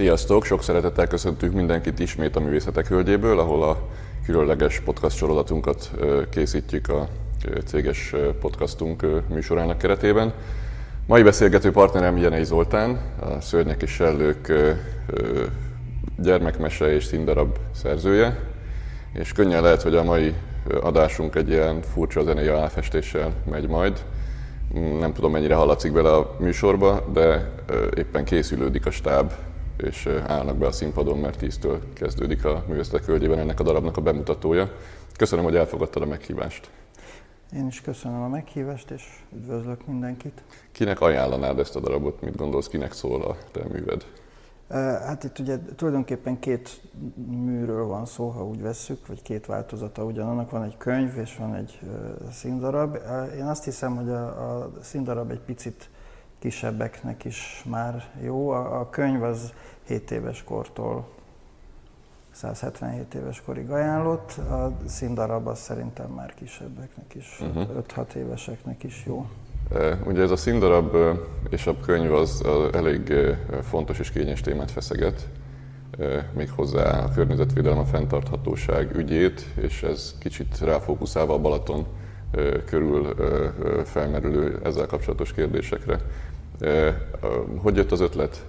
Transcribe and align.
Sziasztok! 0.00 0.44
Sok 0.44 0.62
szeretettel 0.62 1.06
köszöntünk 1.06 1.54
mindenkit 1.54 1.98
ismét 1.98 2.36
a 2.36 2.40
Művészetek 2.40 2.88
Hölgyéből, 2.88 3.38
ahol 3.38 3.62
a 3.62 3.78
különleges 4.24 4.80
podcast 4.80 5.16
sorozatunkat 5.16 5.90
készítjük 6.30 6.88
a 6.88 7.08
céges 7.64 8.14
podcastunk 8.40 9.06
műsorának 9.28 9.78
keretében. 9.78 10.32
Mai 11.06 11.22
beszélgető 11.22 11.70
partnerem 11.70 12.16
Jenei 12.16 12.44
Zoltán, 12.44 13.00
a 13.20 13.40
Szörnyek 13.40 13.82
és 13.82 13.90
Sellők 13.90 14.52
gyermekmese 16.18 16.94
és 16.94 17.04
színdarab 17.04 17.56
szerzője, 17.74 18.38
és 19.12 19.32
könnyen 19.32 19.62
lehet, 19.62 19.82
hogy 19.82 19.94
a 19.94 20.04
mai 20.04 20.34
adásunk 20.80 21.34
egy 21.34 21.48
ilyen 21.48 21.82
furcsa 21.82 22.22
zenei 22.22 22.46
aláfestéssel 22.46 23.32
megy 23.50 23.68
majd. 23.68 24.04
Nem 24.98 25.12
tudom, 25.12 25.32
mennyire 25.32 25.54
hallatszik 25.54 25.92
bele 25.92 26.12
a 26.12 26.36
műsorba, 26.38 27.08
de 27.12 27.50
éppen 27.96 28.24
készülődik 28.24 28.86
a 28.86 28.90
stáb, 28.90 29.32
és 29.82 30.06
állnak 30.26 30.56
be 30.56 30.66
a 30.66 30.72
színpadon, 30.72 31.18
mert 31.18 31.38
10-től 31.40 31.78
kezdődik 31.92 32.44
a 32.44 32.64
Művészetek 32.68 33.04
Hölgyében 33.04 33.38
ennek 33.38 33.60
a 33.60 33.62
darabnak 33.62 33.96
a 33.96 34.00
bemutatója. 34.00 34.72
Köszönöm, 35.16 35.44
hogy 35.44 35.56
elfogadtad 35.56 36.02
a 36.02 36.06
meghívást. 36.06 36.70
Én 37.56 37.66
is 37.66 37.80
köszönöm 37.80 38.22
a 38.22 38.28
meghívást, 38.28 38.90
és 38.90 39.04
üdvözlök 39.36 39.86
mindenkit. 39.86 40.42
Kinek 40.72 41.00
ajánlanád 41.00 41.58
ezt 41.58 41.76
a 41.76 41.80
darabot? 41.80 42.20
Mit 42.20 42.36
gondolsz, 42.36 42.68
kinek 42.68 42.92
szól 42.92 43.22
a 43.22 43.36
te 43.52 43.64
műved? 43.72 44.04
Hát 45.06 45.24
itt 45.24 45.38
ugye 45.38 45.58
tulajdonképpen 45.76 46.38
két 46.38 46.80
műről 47.26 47.86
van 47.86 48.06
szó, 48.06 48.28
ha 48.28 48.46
úgy 48.46 48.62
vesszük, 48.62 49.06
vagy 49.06 49.22
két 49.22 49.46
változata 49.46 50.04
ugyanannak. 50.04 50.50
Van 50.50 50.62
egy 50.62 50.76
könyv 50.76 51.18
és 51.18 51.36
van 51.36 51.54
egy 51.54 51.80
színdarab. 52.32 52.98
Én 53.36 53.44
azt 53.44 53.64
hiszem, 53.64 53.96
hogy 53.96 54.08
a, 54.08 54.58
a 54.60 54.70
színdarab 54.80 55.30
egy 55.30 55.40
picit 55.40 55.88
kisebbeknek 56.40 57.24
is 57.24 57.64
már 57.68 58.04
jó. 58.22 58.50
A, 58.50 58.80
a 58.80 58.90
könyv 58.90 59.22
az 59.22 59.52
7 59.86 60.10
éves 60.10 60.44
kortól 60.44 61.08
177 62.30 63.14
éves 63.14 63.42
korig 63.42 63.70
ajánlott, 63.70 64.32
a 64.32 64.72
színdarab 64.86 65.46
az 65.46 65.58
szerintem 65.58 66.10
már 66.10 66.34
kisebbeknek 66.34 67.14
is, 67.14 67.38
uh-huh. 67.40 67.68
Mhm. 67.68 67.78
5-6 67.96 68.14
éveseknek 68.14 68.82
is 68.82 69.02
jó. 69.06 69.26
Ugye 70.06 70.22
ez 70.22 70.30
a 70.30 70.36
színdarab 70.36 70.96
és 71.50 71.66
a 71.66 71.80
könyv 71.80 72.12
az 72.12 72.44
elég 72.72 73.14
fontos 73.62 73.98
és 73.98 74.10
kényes 74.10 74.40
témát 74.40 74.70
feszeget, 74.70 75.28
méghozzá 76.34 77.02
a 77.02 77.12
környezetvédelem, 77.14 77.78
a 77.78 77.84
fenntarthatóság 77.84 78.96
ügyét, 78.96 79.46
és 79.54 79.82
ez 79.82 80.14
kicsit 80.18 80.58
ráfókuszálva 80.58 81.34
a 81.34 81.38
Balaton 81.38 81.86
körül 82.64 83.14
felmerülő 83.84 84.60
ezzel 84.64 84.86
kapcsolatos 84.86 85.32
kérdésekre. 85.32 86.00
Hogy 87.62 87.76
jött 87.76 87.92
az 87.92 88.00
ötlet? 88.00 88.46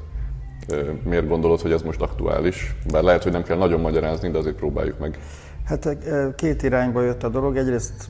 Miért 1.03 1.27
gondolod, 1.27 1.61
hogy 1.61 1.71
ez 1.71 1.81
most 1.81 2.01
aktuális? 2.01 2.75
Bár 2.91 3.03
lehet, 3.03 3.23
hogy 3.23 3.31
nem 3.31 3.43
kell 3.43 3.57
nagyon 3.57 3.79
magyarázni, 3.79 4.29
de 4.29 4.37
azért 4.37 4.55
próbáljuk 4.55 4.99
meg. 4.99 5.19
Hát 5.65 5.97
két 6.35 6.63
irányba 6.63 7.01
jött 7.01 7.23
a 7.23 7.29
dolog. 7.29 7.57
Egyrészt 7.57 8.09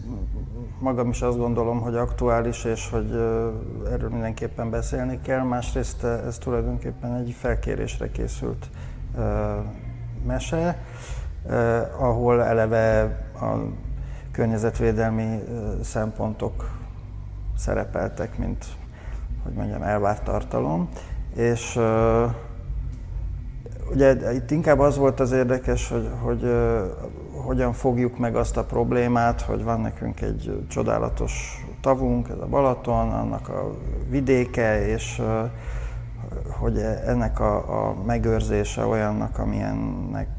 magam 0.80 1.10
is 1.10 1.22
azt 1.22 1.38
gondolom, 1.38 1.80
hogy 1.80 1.96
aktuális, 1.96 2.64
és 2.64 2.90
hogy 2.90 3.12
erről 3.92 4.10
mindenképpen 4.10 4.70
beszélni 4.70 5.20
kell. 5.24 5.44
Másrészt 5.44 6.04
ez 6.04 6.38
tulajdonképpen 6.38 7.16
egy 7.16 7.36
felkérésre 7.40 8.12
készült 8.12 8.70
mese, 10.28 10.84
ahol 11.98 12.44
eleve 12.44 13.02
a 13.42 13.56
környezetvédelmi 14.32 15.40
szempontok 15.84 16.70
szerepeltek, 17.58 18.38
mint 18.38 18.66
hogy 19.44 19.54
mondjam, 19.54 19.82
elvárt 19.82 20.24
tartalom. 20.24 20.90
És 21.36 21.80
ugye 23.92 24.34
itt 24.34 24.52
inkább 24.52 24.80
az 24.80 24.98
volt 24.98 25.20
az 25.20 25.32
érdekes, 25.32 25.90
hogy, 25.90 26.10
hogy 26.22 26.52
hogyan 27.46 27.74
fogjuk 27.74 28.18
meg 28.18 28.36
azt 28.36 28.58
a 28.58 28.64
problémát, 28.64 29.42
hogy 29.42 29.64
van 29.64 29.82
nekünk 29.82 30.22
egy 30.22 30.66
csodálatos 30.70 31.66
tavunk, 31.82 32.30
ez 32.30 32.38
a 32.40 32.48
Balaton, 32.48 33.12
annak 33.12 33.50
a 33.50 33.72
vidéke, 34.10 34.88
és 34.88 35.22
hogy 36.60 36.78
ennek 37.06 37.40
a, 37.40 37.56
a 37.88 37.96
megőrzése 38.06 38.86
olyannak, 38.86 39.40
amilyennek 39.40 40.30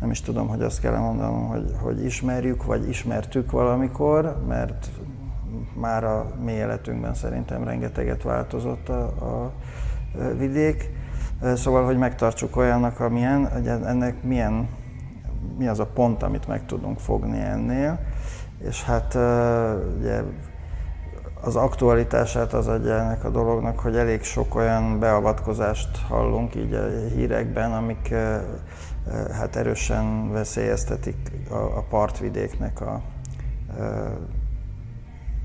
nem 0.00 0.10
is 0.10 0.20
tudom, 0.20 0.48
hogy 0.48 0.62
azt 0.62 0.80
kell 0.80 0.98
mondanom, 0.98 1.48
hogy, 1.48 1.74
hogy 1.82 2.04
ismerjük, 2.04 2.64
vagy 2.64 2.88
ismertük 2.88 3.50
valamikor, 3.50 4.36
mert 4.48 4.90
már 5.74 6.04
a 6.04 6.26
mi 6.44 6.52
életünkben 6.52 7.14
szerintem 7.14 7.64
rengeteget 7.64 8.22
változott 8.22 8.88
a, 8.88 9.02
a 9.04 9.52
vidék. 10.38 10.90
Szóval, 11.54 11.84
hogy 11.84 11.98
megtartsuk 11.98 12.56
olyannak, 12.56 13.00
amilyen, 13.00 13.48
hogy 13.52 13.66
ennek 13.66 14.22
milyen, 14.22 14.68
mi 15.58 15.68
az 15.68 15.78
a 15.78 15.86
pont, 15.86 16.22
amit 16.22 16.46
meg 16.46 16.66
tudunk 16.66 16.98
fogni 16.98 17.40
ennél. 17.40 17.98
És 18.58 18.84
hát 18.84 19.14
ugye 19.98 20.22
az 21.40 21.56
aktualitását 21.56 22.52
az 22.52 22.66
adja 22.66 22.94
ennek 22.94 23.24
a 23.24 23.30
dolognak, 23.30 23.78
hogy 23.78 23.96
elég 23.96 24.22
sok 24.22 24.54
olyan 24.54 24.98
beavatkozást 24.98 25.98
hallunk 26.08 26.54
így 26.54 26.72
a 26.72 26.86
hírekben, 27.14 27.72
amik 27.72 28.14
hát 29.32 29.56
erősen 29.56 30.32
veszélyeztetik 30.32 31.16
a, 31.50 31.54
a 31.54 31.84
partvidéknek 31.88 32.80
a 32.80 33.02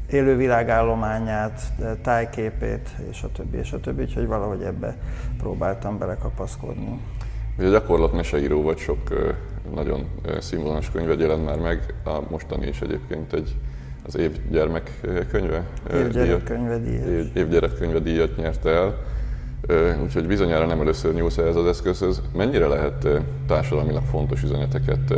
élővilágállományát, 0.09 1.61
tájképét, 2.01 2.89
és 3.09 3.23
a 3.23 3.31
többi, 3.31 3.57
és 3.57 3.71
a 3.71 3.79
többi, 3.79 4.01
úgyhogy 4.01 4.27
valahogy 4.27 4.61
ebbe 4.61 4.97
próbáltam 5.37 5.97
belekapaszkodni. 5.97 6.99
Ugye 7.57 7.69
gyakorlatmeseíró 7.69 8.61
vagy, 8.61 8.77
sok 8.77 9.33
nagyon 9.75 10.07
színvonalas 10.39 10.91
könyved 10.91 11.19
jelent 11.19 11.45
már 11.45 11.59
meg, 11.59 11.93
a 12.03 12.19
mostani 12.29 12.67
is 12.67 12.81
egyébként 12.81 13.33
egy 13.33 13.55
az 14.05 14.17
év 14.17 14.49
gyermekkönyve. 14.49 15.63
Évgyerekkönyve 15.93 16.77
díjat. 16.77 17.35
Évgyerekkönyve 17.35 17.99
díjat 17.99 18.37
nyerte 18.37 18.69
el. 18.69 18.95
Úgyhogy 20.03 20.27
bizonyára 20.27 20.65
nem 20.65 20.81
először 20.81 21.13
nyúlsz 21.13 21.37
ez 21.37 21.55
az 21.55 21.67
eszközhöz. 21.67 22.21
Mennyire 22.33 22.67
lehet 22.67 23.07
társadalmilag 23.47 24.03
fontos 24.03 24.43
üzeneteket 24.43 25.13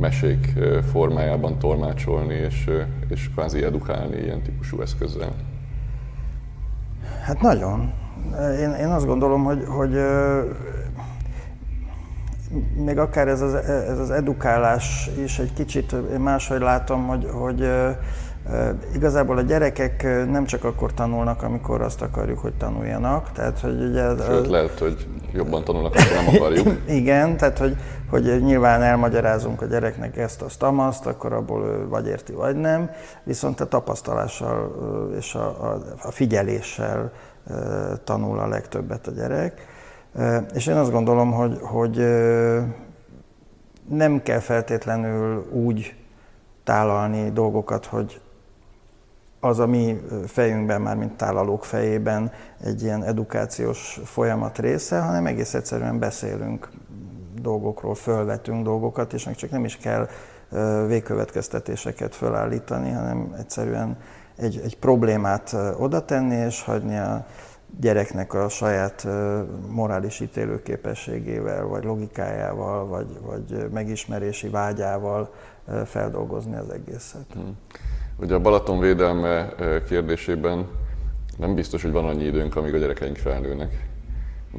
mesék 0.00 0.52
formájában 0.92 1.58
tolmácsolni 1.58 2.34
és, 2.34 2.70
és 3.08 3.30
kvázi 3.30 3.62
edukálni 3.64 4.16
ilyen 4.16 4.42
típusú 4.42 4.80
eszközzel? 4.80 5.32
Hát 7.22 7.40
nagyon. 7.40 7.92
Én, 8.60 8.70
én 8.70 8.88
azt 8.88 9.06
gondolom, 9.06 9.44
hogy, 9.44 9.64
hogy 9.66 9.98
még 12.84 12.98
akár 12.98 13.28
ez 13.28 13.40
az, 13.40 13.54
ez 13.64 13.98
az 13.98 14.10
edukálás 14.10 15.10
is 15.24 15.38
egy 15.38 15.52
kicsit 15.52 16.18
máshogy 16.18 16.60
látom, 16.60 17.06
hogy, 17.06 17.28
hogy 17.32 17.68
Igazából 18.94 19.38
a 19.38 19.40
gyerekek 19.40 20.02
nem 20.30 20.44
csak 20.44 20.64
akkor 20.64 20.94
tanulnak, 20.94 21.42
amikor 21.42 21.80
azt 21.80 22.02
akarjuk, 22.02 22.38
hogy 22.38 22.52
tanuljanak. 22.52 23.32
Tehát, 23.32 23.60
hogy 23.60 23.82
ugye, 23.82 24.24
Sőt, 24.26 24.46
lehet, 24.46 24.78
hogy 24.78 25.06
jobban 25.36 25.64
tanulnak, 25.64 25.94
akkor 25.94 26.24
nem 26.24 26.34
akarjuk. 26.34 26.68
Igen, 27.00 27.36
tehát 27.36 27.58
hogy, 27.58 27.76
hogy 28.10 28.42
nyilván 28.44 28.82
elmagyarázunk 28.82 29.62
a 29.62 29.66
gyereknek 29.66 30.16
ezt, 30.16 30.42
azt, 30.42 30.62
amazt, 30.62 31.06
akkor 31.06 31.32
abból 31.32 31.64
ő 31.64 31.88
vagy 31.88 32.06
érti, 32.06 32.32
vagy 32.32 32.56
nem. 32.56 32.90
Viszont 33.22 33.60
a 33.60 33.68
tapasztalással 33.68 34.74
és 35.18 35.34
a, 35.34 35.46
a, 35.46 35.78
a 36.02 36.10
figyeléssel 36.10 37.12
tanul 38.04 38.38
a 38.38 38.48
legtöbbet 38.48 39.06
a 39.06 39.10
gyerek. 39.10 39.66
És 40.54 40.66
én 40.66 40.76
azt 40.76 40.90
gondolom, 40.90 41.32
hogy, 41.32 41.58
hogy 41.60 41.96
nem 43.88 44.22
kell 44.22 44.38
feltétlenül 44.38 45.46
úgy 45.52 45.94
tálalni 46.64 47.30
dolgokat, 47.30 47.86
hogy 47.86 48.20
az 49.40 49.58
a 49.58 49.66
mi 49.66 50.00
fejünkben, 50.26 50.80
már 50.80 50.96
mint 50.96 51.16
tálalók 51.16 51.64
fejében 51.64 52.32
egy 52.64 52.82
ilyen 52.82 53.02
edukációs 53.02 54.00
folyamat 54.04 54.58
része, 54.58 55.00
hanem 55.00 55.26
egész 55.26 55.54
egyszerűen 55.54 55.98
beszélünk 55.98 56.68
dolgokról, 57.40 57.94
fölvetünk 57.94 58.64
dolgokat, 58.64 59.12
és 59.12 59.28
csak 59.36 59.50
nem 59.50 59.64
is 59.64 59.76
kell 59.76 60.08
végkövetkeztetéseket 60.86 62.14
felállítani, 62.14 62.90
hanem 62.90 63.34
egyszerűen 63.38 63.96
egy, 64.36 64.60
egy 64.64 64.78
problémát 64.78 65.56
oda 65.78 66.04
tenni, 66.04 66.34
és 66.34 66.62
hagyni 66.62 66.98
a 66.98 67.26
gyereknek 67.80 68.34
a 68.34 68.48
saját 68.48 69.06
morális 69.68 70.20
ítélőképességével, 70.20 71.64
vagy 71.64 71.84
logikájával, 71.84 72.86
vagy, 72.86 73.20
vagy 73.20 73.70
megismerési 73.72 74.48
vágyával 74.48 75.34
feldolgozni 75.84 76.56
az 76.56 76.70
egészet. 76.70 77.26
Hmm. 77.32 77.56
Ugye 78.20 78.34
a 78.34 78.40
Balaton 78.40 78.78
védelme 78.78 79.54
kérdésében 79.88 80.66
nem 81.36 81.54
biztos, 81.54 81.82
hogy 81.82 81.92
van 81.92 82.04
annyi 82.04 82.24
időnk, 82.24 82.56
amíg 82.56 82.74
a 82.74 82.78
gyerekeink 82.78 83.16
felnőnek, 83.16 83.86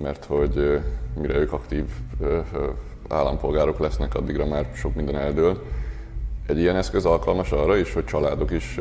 mert 0.04 0.26
hogy 0.26 0.82
mire 1.22 1.36
ők 1.38 1.54
aktív 1.54 1.84
állampolgárok 3.10 3.80
lesznek, 3.80 4.16
addigra 4.16 4.46
már 4.46 4.66
sok 4.74 4.96
minden 4.96 5.18
eldől. 5.18 5.64
egy 6.48 6.60
ilyen 6.60 6.76
eszköz 6.76 7.06
alkalmas 7.06 7.52
arra 7.52 7.78
is, 7.78 7.94
hogy 7.94 8.06
családok 8.06 8.52
is 8.52 8.80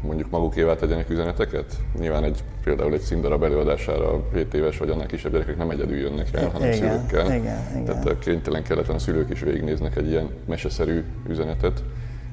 mondjuk 0.00 0.30
magukévá 0.30 0.74
tegyenek 0.74 1.10
üzeneteket? 1.10 1.76
Nyilván 1.98 2.24
egy, 2.24 2.42
például 2.64 2.92
egy 2.92 3.00
színdarab 3.00 3.42
előadására 3.42 4.22
7 4.34 4.54
éves 4.54 4.78
vagy 4.78 4.90
annál 4.90 5.06
kisebb 5.06 5.32
gyerekek 5.32 5.56
nem 5.56 5.70
egyedül 5.70 5.96
jönnek 5.96 6.28
el, 6.32 6.48
hanem 6.50 6.72
igen, 6.72 6.78
szülőkkel. 6.78 7.26
Igen, 7.34 7.58
igen. 7.70 7.84
Tehát 7.84 8.18
kénytelen 8.18 8.62
kelletlen 8.62 8.96
a 8.96 8.98
szülők 8.98 9.30
is 9.30 9.40
végignéznek 9.40 9.96
egy 9.96 10.08
ilyen 10.08 10.28
meseszerű 10.46 11.04
üzenetet. 11.28 11.82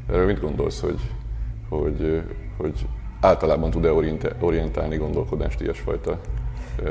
Erről 0.10 0.26
mit 0.26 0.42
gondolsz, 0.42 0.80
hogy, 0.80 1.00
hogy, 1.70 2.24
hogy 2.58 2.88
általában 3.22 3.70
tud-e 3.70 3.92
orientálni 4.40 4.98
gondolkodást 4.98 5.62
ilyesfajta? 5.62 6.20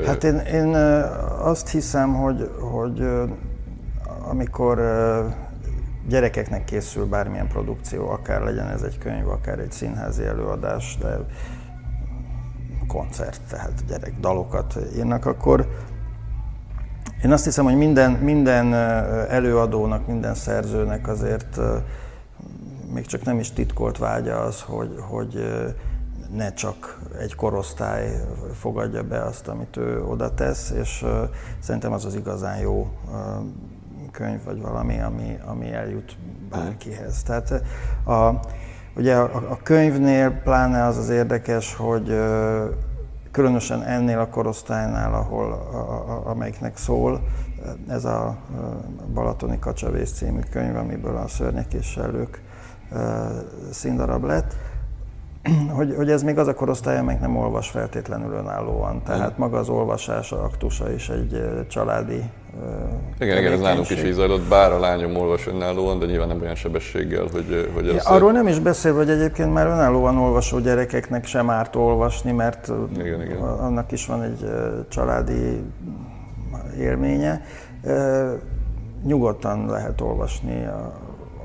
Hát 0.05 0.23
én, 0.23 0.35
én 0.35 0.75
azt 1.41 1.69
hiszem, 1.69 2.13
hogy, 2.13 2.49
hogy 2.59 3.07
amikor 4.29 4.81
gyerekeknek 6.07 6.63
készül 6.63 7.05
bármilyen 7.05 7.47
produkció, 7.47 8.09
akár 8.09 8.41
legyen 8.41 8.67
ez 8.67 8.81
egy 8.81 8.97
könyv, 8.97 9.29
akár 9.29 9.59
egy 9.59 9.71
színházi 9.71 10.23
előadás, 10.23 10.97
de 11.01 11.17
koncert, 12.87 13.41
tehát 13.49 13.85
gyerek 13.87 14.13
dalokat 14.19 14.77
írnak, 14.95 15.25
akkor 15.25 15.67
én 17.23 17.31
azt 17.31 17.43
hiszem, 17.43 17.65
hogy 17.65 17.77
minden, 17.77 18.11
minden 18.11 18.73
előadónak, 19.29 20.07
minden 20.07 20.35
szerzőnek 20.35 21.07
azért 21.07 21.59
még 22.95 23.05
csak 23.05 23.23
nem 23.23 23.39
is 23.39 23.51
titkolt 23.51 23.97
vágya 23.97 24.39
az, 24.39 24.61
hogy, 24.61 24.95
hogy 25.09 25.45
ne 26.33 26.53
csak 26.53 26.99
egy 27.19 27.35
korosztály 27.35 28.09
fogadja 28.53 29.03
be 29.03 29.21
azt, 29.21 29.47
amit 29.47 29.77
ő 29.77 30.03
oda 30.03 30.33
tesz, 30.33 30.69
és 30.69 31.05
szerintem 31.59 31.91
az 31.91 32.05
az 32.05 32.15
igazán 32.15 32.57
jó 32.57 32.91
könyv, 34.11 34.43
vagy 34.43 34.61
valami, 34.61 34.99
ami, 34.99 35.37
ami 35.45 35.71
eljut 35.71 36.15
bárkihez. 36.49 37.23
Tehát 37.23 37.63
a, 38.05 38.39
ugye 38.95 39.15
a, 39.15 39.51
a 39.51 39.57
könyvnél 39.63 40.31
pláne 40.31 40.83
az 40.83 40.97
az 40.97 41.09
érdekes, 41.09 41.75
hogy 41.75 42.19
különösen 43.31 43.83
ennél 43.83 44.19
a 44.19 44.27
korosztálynál, 44.27 45.13
ahol, 45.13 45.51
a, 45.51 45.77
a, 45.77 46.29
amelyiknek 46.29 46.77
szól, 46.77 47.21
ez 47.87 48.05
a 48.05 48.37
Balatoni 49.13 49.59
Kacsavész 49.59 50.11
című 50.11 50.39
könyv, 50.51 50.75
amiből 50.75 51.15
a 51.15 51.27
Szörnyek 51.27 51.73
és 51.73 51.85
Sellők 51.85 52.44
színdarab 53.71 54.23
lett, 54.23 54.53
hogy, 55.77 55.93
hogy 55.95 56.09
ez 56.09 56.23
még 56.23 56.37
az 56.37 56.47
a 56.47 56.53
korosztály, 56.53 56.97
amelyik 56.97 57.21
nem 57.21 57.37
olvas 57.37 57.69
feltétlenül 57.69 58.33
önállóan. 58.33 59.03
Tehát 59.03 59.37
maga 59.37 59.57
az 59.57 59.69
olvasás 59.69 60.31
aktusa 60.31 60.91
is 60.91 61.09
egy 61.09 61.65
családi 61.67 62.23
igen, 63.19 63.37
igen, 63.37 63.51
ez 63.51 63.59
nálunk 63.59 63.89
is 63.89 64.03
így 64.03 64.11
zajlott, 64.11 64.47
bár 64.47 64.71
a 64.71 64.79
lányom 64.79 65.15
olvas 65.15 65.47
önállóan, 65.47 65.99
de 65.99 66.05
nyilván 66.05 66.27
nem 66.27 66.41
olyan 66.41 66.55
sebességgel, 66.55 67.27
hogy, 67.31 67.71
hogy 67.73 67.87
ez... 67.87 68.05
Arról 68.05 68.31
nem 68.31 68.47
is 68.47 68.59
beszél, 68.59 68.95
hogy 68.95 69.09
egyébként 69.09 69.53
már 69.53 69.67
önállóan 69.67 70.17
olvasó 70.17 70.59
gyerekeknek 70.59 71.25
sem 71.25 71.49
árt 71.49 71.75
olvasni, 71.75 72.31
mert 72.31 72.71
igen, 72.97 73.21
igen. 73.21 73.37
annak 73.37 73.91
is 73.91 74.05
van 74.05 74.23
egy 74.23 74.49
családi 74.89 75.61
élménye. 76.79 77.41
Nyugodtan 79.03 79.65
lehet 79.65 80.01
olvasni 80.01 80.67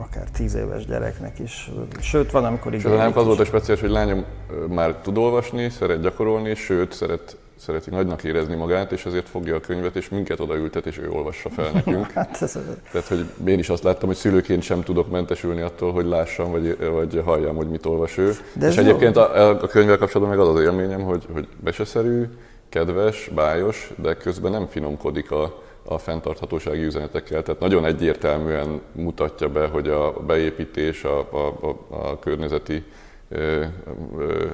akár 0.01 0.29
tíz 0.31 0.55
éves 0.55 0.87
gyereknek 0.87 1.39
is. 1.39 1.71
Sőt, 2.01 2.31
van, 2.31 2.45
amikor 2.45 2.75
igénylik 2.75 2.99
Nem 2.99 3.13
az 3.15 3.25
volt 3.25 3.41
a 3.41 3.45
speciális, 3.45 3.81
hogy 3.81 3.91
lányom 3.91 4.25
már 4.69 4.95
tud 4.95 5.17
olvasni, 5.17 5.69
szeret 5.69 6.01
gyakorolni, 6.01 6.55
sőt, 6.55 6.93
szeret, 6.93 7.37
szereti 7.57 7.91
nagynak 7.91 8.25
érezni 8.25 8.55
magát, 8.55 8.93
és 8.93 9.07
ezért 9.07 9.29
fogja 9.29 9.57
a 9.57 9.61
könyvet, 9.61 9.97
és 9.97 10.09
minket 10.09 10.41
odaültet, 10.41 10.87
és 10.87 10.99
ő 10.99 11.11
olvassa 11.11 11.49
fel 11.49 11.71
nekünk. 11.73 12.11
hát 12.21 12.43
ez... 12.43 12.59
Tehát, 12.93 13.07
hogy 13.07 13.27
én 13.45 13.59
is 13.59 13.69
azt 13.69 13.83
láttam, 13.83 14.09
hogy 14.09 14.17
szülőként 14.17 14.63
sem 14.63 14.83
tudok 14.83 15.11
mentesülni 15.11 15.61
attól, 15.61 15.93
hogy 15.93 16.07
lássam, 16.07 16.51
vagy, 16.51 16.91
vagy 16.91 17.23
halljam, 17.25 17.57
hogy 17.57 17.69
mit 17.69 17.87
olvas 17.87 18.19
ő. 18.19 18.33
De 18.53 18.69
és 18.69 18.77
egyébként 18.77 19.17
a, 19.17 19.49
a 19.49 19.67
könyvvel 19.67 19.99
kapcsolatban 19.99 20.37
meg 20.37 20.47
az 20.47 20.55
az 20.55 20.63
élményem, 20.63 21.03
hogy, 21.03 21.27
hogy 21.33 21.49
beseszerű, 21.61 22.25
kedves, 22.69 23.31
bájos, 23.35 23.93
de 23.97 24.15
közben 24.15 24.51
nem 24.51 24.67
finomkodik 24.67 25.31
a, 25.31 25.63
a 25.85 25.99
fenntarthatósági 25.99 26.83
üzenetekkel. 26.83 27.43
Tehát 27.43 27.61
nagyon 27.61 27.85
egyértelműen 27.85 28.81
mutatja 28.93 29.49
be, 29.49 29.67
hogy 29.67 29.89
a 29.89 30.13
beépítés, 30.13 31.05
a, 31.05 31.19
a, 31.19 31.69
a, 31.89 32.19
környezeti 32.19 32.85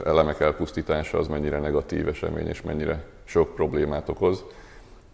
elemek 0.05 0.40
elpusztítása 0.40 1.19
az 1.19 1.28
mennyire 1.28 1.58
negatív 1.58 2.08
esemény, 2.08 2.46
és 2.46 2.62
mennyire 2.62 3.05
sok 3.25 3.55
problémát 3.55 4.08
okoz. 4.08 4.44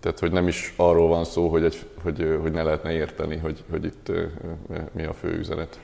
Tehát, 0.00 0.19
hogy 0.19 0.32
nem 0.32 0.49
is 0.49 0.75
arról 0.76 1.09
van 1.09 1.25
szó, 1.25 1.49
hogy, 1.49 1.64
egy, 1.64 1.87
hogy, 2.03 2.38
hogy 2.41 2.53
ne 2.53 2.62
lehetne 2.62 2.93
érteni, 2.93 3.37
hogy, 3.37 3.64
hogy 3.70 3.85
itt 3.85 4.12
mi 4.93 5.05
a 5.05 5.12
fő 5.12 5.38
üzenet. 5.38 5.81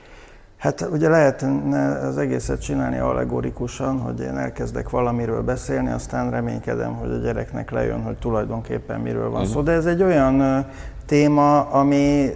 Hát 0.59 0.87
ugye 0.91 1.09
lehetne 1.09 1.97
az 2.07 2.17
egészet 2.17 2.61
csinálni 2.61 2.97
allegorikusan, 2.97 3.99
hogy 3.99 4.19
én 4.19 4.37
elkezdek 4.37 4.89
valamiről 4.89 5.41
beszélni, 5.41 5.91
aztán 5.91 6.31
reménykedem, 6.31 6.93
hogy 6.93 7.11
a 7.11 7.17
gyereknek 7.17 7.71
lejön, 7.71 8.01
hogy 8.01 8.17
tulajdonképpen 8.17 8.99
miről 8.99 9.29
van 9.29 9.41
uh-huh. 9.41 9.55
szó. 9.55 9.61
De 9.61 9.71
ez 9.71 9.85
egy 9.85 10.03
olyan 10.03 10.65
téma, 11.05 11.61
ami, 11.61 12.29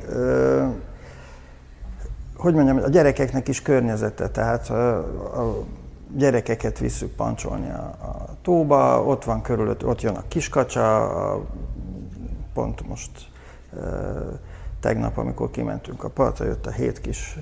hogy 2.38 2.54
mondjam, 2.54 2.78
a 2.78 2.90
gyerekeknek 2.90 3.48
is 3.48 3.62
környezete, 3.62 4.30
tehát 4.30 4.69
a 4.69 5.64
gyerekeket 6.16 6.80
visszük 6.80 7.12
pancsolni 7.16 7.69
a, 7.69 8.06
a 8.06 8.26
tóba, 8.42 9.04
ott 9.04 9.24
van 9.24 9.42
körülött, 9.42 9.86
ott 9.86 10.02
jön 10.02 10.16
a 10.16 10.24
kiskacsa, 10.28 11.10
a, 11.31 11.42
pont 12.54 12.88
most 12.88 13.12
tegnap, 14.80 15.18
amikor 15.18 15.52
kimentünk 15.52 16.04
a 16.04 16.10
partra, 16.10 16.46
jött 16.46 16.66
a 16.66 16.72
hét 16.72 17.02
kis 17.02 17.38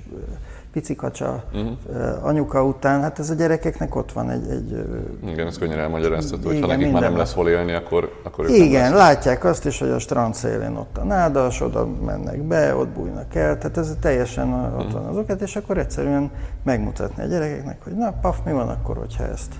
picikacsa 0.72 1.44
uh-huh. 1.52 2.26
anyuka 2.26 2.64
után, 2.64 3.00
hát 3.00 3.18
ez 3.18 3.30
a 3.30 3.34
gyerekeknek 3.34 3.94
ott 3.94 4.12
van 4.12 4.30
egy... 4.30 4.50
egy 4.50 4.84
igen, 5.26 5.46
ez 5.46 5.58
könnyen 5.58 5.78
elmagyarázható, 5.78 6.48
hogy 6.48 6.60
ha 6.60 6.66
nekik 6.66 6.92
már 6.92 7.02
nem 7.02 7.16
lesz 7.16 7.34
hol 7.34 7.48
élni, 7.48 7.72
akkor, 7.72 8.12
akkor 8.22 8.50
Igen, 8.50 8.94
látják 8.94 9.44
azt 9.44 9.66
is, 9.66 9.78
hogy 9.78 9.88
a 9.88 9.98
strand 9.98 10.34
szélén 10.34 10.76
ott 10.76 10.98
a 10.98 11.04
nádas, 11.04 11.60
oda 11.60 11.86
mennek 11.86 12.42
be, 12.42 12.76
ott 12.76 12.88
bújnak 12.88 13.34
el, 13.34 13.58
tehát 13.58 13.76
ez 13.76 13.96
teljesen 14.00 14.52
ott 14.52 14.76
uh-huh. 14.76 14.92
van 14.92 15.04
azokat, 15.04 15.40
és 15.40 15.56
akkor 15.56 15.78
egyszerűen 15.78 16.30
megmutatni 16.62 17.22
a 17.22 17.26
gyerekeknek, 17.26 17.82
hogy 17.82 17.96
na, 17.96 18.12
paf, 18.20 18.38
mi 18.44 18.52
van 18.52 18.68
akkor, 18.68 18.96
hogyha 18.96 19.24
ezt 19.24 19.54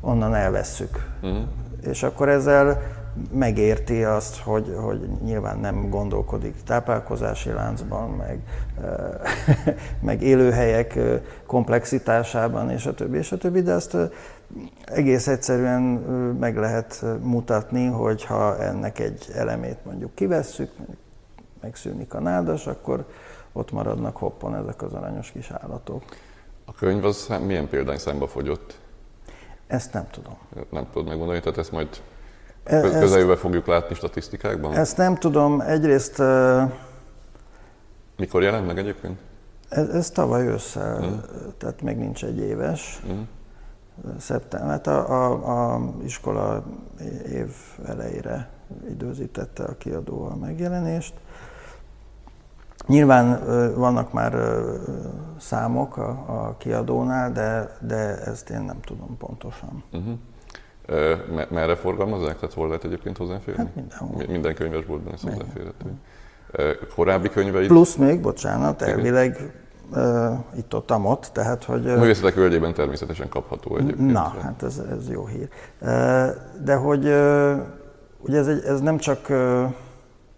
onnan 0.00 0.34
elvesszük. 0.34 1.12
Uh-huh. 1.22 1.38
És 1.80 2.02
akkor 2.02 2.28
ezzel 2.28 2.80
megérti 3.32 4.04
azt, 4.04 4.36
hogy, 4.36 4.74
hogy 4.80 5.08
nyilván 5.24 5.58
nem 5.58 5.90
gondolkodik 5.90 6.54
táplálkozási 6.64 7.50
láncban, 7.50 8.10
meg, 8.10 8.40
meg 10.08 10.22
élőhelyek 10.22 10.98
komplexitásában, 11.46 12.70
és 12.70 12.86
a 12.86 12.94
többi, 12.94 13.16
és 13.16 13.32
a 13.32 13.38
többi, 13.38 13.62
de 13.62 13.72
azt 13.72 13.96
egész 14.84 15.26
egyszerűen 15.26 15.82
meg 16.40 16.56
lehet 16.56 17.04
mutatni, 17.22 17.86
hogy 17.86 18.24
ha 18.24 18.58
ennek 18.58 18.98
egy 18.98 19.26
elemét 19.34 19.84
mondjuk 19.84 20.14
kivesszük, 20.14 20.70
megszűnik 21.60 22.14
a 22.14 22.20
nádas, 22.20 22.66
akkor 22.66 23.04
ott 23.52 23.72
maradnak 23.72 24.16
hoppon 24.16 24.54
ezek 24.54 24.82
az 24.82 24.92
aranyos 24.92 25.30
kis 25.32 25.50
állatok. 25.50 26.02
A 26.64 26.72
könyv 26.72 27.04
az 27.04 27.32
milyen 27.46 27.68
példány 27.68 27.98
számba 27.98 28.26
fogyott? 28.26 28.78
Ezt 29.66 29.92
nem 29.92 30.06
tudom. 30.10 30.38
Nem 30.70 30.86
tudod 30.92 31.08
megmondani, 31.08 31.40
tehát 31.40 31.58
ezt 31.58 31.72
majd 31.72 31.88
E, 32.66 32.80
közeljövőben 32.80 33.36
fogjuk 33.36 33.66
látni 33.66 33.94
statisztikákban? 33.94 34.74
Ezt 34.74 34.96
nem 34.96 35.16
tudom. 35.16 35.60
Egyrészt... 35.60 36.22
Mikor 38.16 38.42
jelent 38.42 38.66
meg 38.66 38.78
egyébként? 38.78 39.18
Ez, 39.68 39.88
ez 39.88 40.10
tavaly 40.10 40.46
ősszel, 40.46 41.00
mm. 41.00 41.14
tehát 41.58 41.82
még 41.82 41.96
nincs 41.96 42.24
egy 42.24 42.38
éves. 42.38 43.02
Mm. 43.12 43.20
Szeptember, 44.18 44.70
hát 44.70 44.86
a, 44.86 45.10
a, 45.10 45.74
a 45.74 45.80
iskola 46.04 46.64
év 47.32 47.54
elejére 47.86 48.48
időzítette 48.88 49.64
a 49.64 49.76
kiadó 49.76 50.24
a 50.24 50.36
megjelenést. 50.36 51.14
Nyilván 52.86 53.44
vannak 53.74 54.12
már 54.12 54.34
számok 55.38 55.96
a, 55.96 56.08
a 56.26 56.56
kiadónál, 56.58 57.32
de, 57.32 57.76
de 57.80 58.22
ezt 58.22 58.50
én 58.50 58.60
nem 58.60 58.80
tudom 58.80 59.16
pontosan. 59.18 59.84
Uh-huh. 59.92 60.18
Merre 61.50 61.76
forgalmazzák? 61.76 62.34
Tehát 62.38 62.54
hol 62.54 62.66
lehet 62.66 62.84
egyébként 62.84 63.16
hozzáférni? 63.16 63.62
Hát 63.64 63.74
mindenhol. 63.74 64.22
Minden 64.28 64.54
könyvesboltban 64.54 65.12
ez 65.12 65.20
hozzáférhető. 65.20 65.90
Korábbi 66.94 67.28
könyvei? 67.28 67.66
Plusz 67.66 67.94
még, 67.94 68.20
bocsánat, 68.20 68.82
elvileg 68.82 69.52
uh, 69.90 70.32
itt 70.56 70.74
ott, 70.74 70.92
ott, 70.92 71.30
tehát 71.32 71.64
hogy... 71.64 71.88
A 71.88 71.98
művészetek 71.98 72.34
völgyében 72.34 72.74
természetesen 72.74 73.28
kapható 73.28 73.76
egyébként. 73.76 74.12
Na, 74.12 74.34
hát 74.42 74.62
ez, 74.62 74.82
ez 74.90 75.10
jó 75.10 75.26
hír. 75.26 75.48
Uh, 75.80 75.88
de 76.64 76.74
hogy 76.74 77.06
uh, 77.06 77.56
ugye 78.18 78.38
ez, 78.38 78.46
egy, 78.46 78.64
ez 78.64 78.80
nem 78.80 78.98
csak 78.98 79.28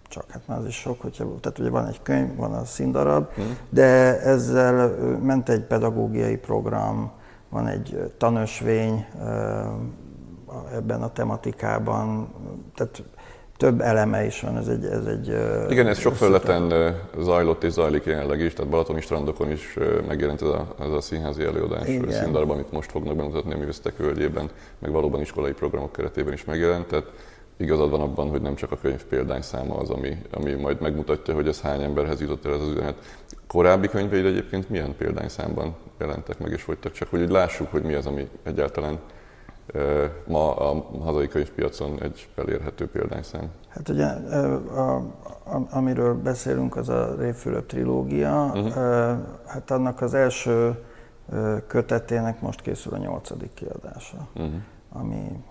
csak 0.08 0.24
hát 0.30 0.42
már 0.46 0.58
az 0.58 0.66
is 0.66 0.74
sok, 0.74 1.00
hogyha, 1.00 1.24
tehát 1.40 1.58
ugye 1.58 1.70
van 1.70 1.86
egy 1.86 2.02
könyv, 2.02 2.36
van 2.36 2.52
a 2.52 2.64
színdarab, 2.64 3.32
hmm. 3.34 3.56
de 3.68 4.20
ezzel 4.20 4.88
ment 5.22 5.48
egy 5.48 5.62
pedagógiai 5.62 6.36
program, 6.36 7.10
van 7.48 7.66
egy 7.66 8.12
tanösvény, 8.18 9.06
ebben 10.74 11.02
a 11.02 11.12
tematikában. 11.12 12.28
Tehát 12.74 13.02
több 13.56 13.80
eleme 13.80 14.26
is 14.26 14.40
van, 14.40 14.56
ez 14.56 14.68
egy... 14.68 14.84
Ez 14.84 15.04
egy 15.04 15.26
Igen, 15.70 15.86
ez 15.86 15.98
sok 15.98 16.14
felületen 16.14 16.94
zajlott 17.18 17.62
és 17.62 17.72
zajlik 17.72 18.04
jelenleg 18.04 18.40
is, 18.40 18.52
tehát 18.52 18.70
Balatoni 18.70 19.00
strandokon 19.00 19.50
is 19.50 19.76
megjelent 20.06 20.42
ez 20.42 20.48
a, 20.48 20.74
ez 20.80 20.90
a 20.90 21.00
színházi 21.00 21.42
előadás, 21.42 21.86
színdarab, 22.08 22.50
amit 22.50 22.72
most 22.72 22.90
fognak 22.90 23.16
bemutatni 23.16 23.52
a 23.52 23.56
Művészetek 23.56 23.96
Völgyében, 23.96 24.50
meg 24.78 24.90
valóban 24.90 25.20
iskolai 25.20 25.52
programok 25.52 25.92
keretében 25.92 26.32
is 26.32 26.44
megjelent, 26.44 26.86
tehát 26.86 27.06
igazad 27.56 27.90
van 27.90 28.00
abban, 28.00 28.28
hogy 28.28 28.42
nem 28.42 28.54
csak 28.54 28.72
a 28.72 28.78
könyv 28.82 29.04
száma 29.40 29.76
az, 29.76 29.90
ami, 29.90 30.16
ami 30.30 30.52
majd 30.52 30.80
megmutatja, 30.80 31.34
hogy 31.34 31.48
ez 31.48 31.60
hány 31.60 31.82
emberhez 31.82 32.20
jutott 32.20 32.44
el 32.44 32.54
ez 32.54 32.60
az 32.60 32.68
üzenet. 32.68 32.94
Korábbi 33.46 33.88
könyveid 33.88 34.24
egyébként 34.24 34.68
milyen 34.68 34.94
példányszámban 34.96 35.76
jelentek 35.98 36.38
meg 36.38 36.52
és 36.52 36.62
folytak, 36.62 36.92
csak 36.92 37.08
hogy 37.10 37.30
lássuk, 37.30 37.70
hogy 37.70 37.82
mi 37.82 37.94
az, 37.94 38.06
ami 38.06 38.28
egyáltalán 38.42 38.98
ma 40.26 40.54
a 40.54 40.84
hazai 41.02 41.28
könyvpiacon 41.28 42.02
egy 42.02 42.28
elérhető 42.36 42.88
példányszám. 42.90 43.50
Hát 43.68 43.88
ugye, 43.88 44.06
a, 44.06 44.96
a, 44.96 45.66
amiről 45.70 46.14
beszélünk, 46.14 46.76
az 46.76 46.88
a 46.88 47.14
Révfülöp 47.18 47.66
trilógia. 47.66 48.44
Uh-huh. 48.44 48.72
Hát 49.46 49.70
annak 49.70 50.00
az 50.00 50.14
első 50.14 50.84
kötetének 51.66 52.40
most 52.40 52.60
készül 52.60 52.92
a 52.94 52.96
nyolcadik 52.96 53.54
kiadása, 53.54 54.28
uh-huh. 54.34 54.52
ami 54.92 55.44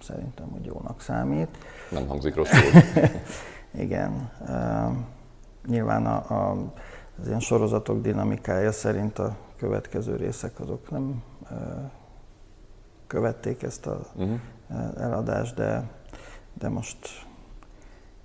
szerintem 0.00 0.48
hogy 0.48 0.64
jónak 0.64 1.00
számít. 1.00 1.48
Nem 1.90 2.06
hangzik 2.06 2.34
rosszul. 2.34 2.80
Igen. 3.84 4.30
Nyilván 5.66 6.06
a, 6.06 6.34
a, 6.34 6.56
az 7.20 7.26
ilyen 7.26 7.40
sorozatok 7.40 8.00
dinamikája 8.00 8.72
szerint 8.72 9.18
a 9.18 9.36
következő 9.56 10.16
részek 10.16 10.60
azok 10.60 10.90
nem 10.90 11.22
követték 13.06 13.62
ezt 13.62 13.86
az 13.86 14.06
uh-huh. 14.14 14.38
eladást, 14.96 15.54
de, 15.54 15.90
de 16.58 16.68
most 16.68 17.26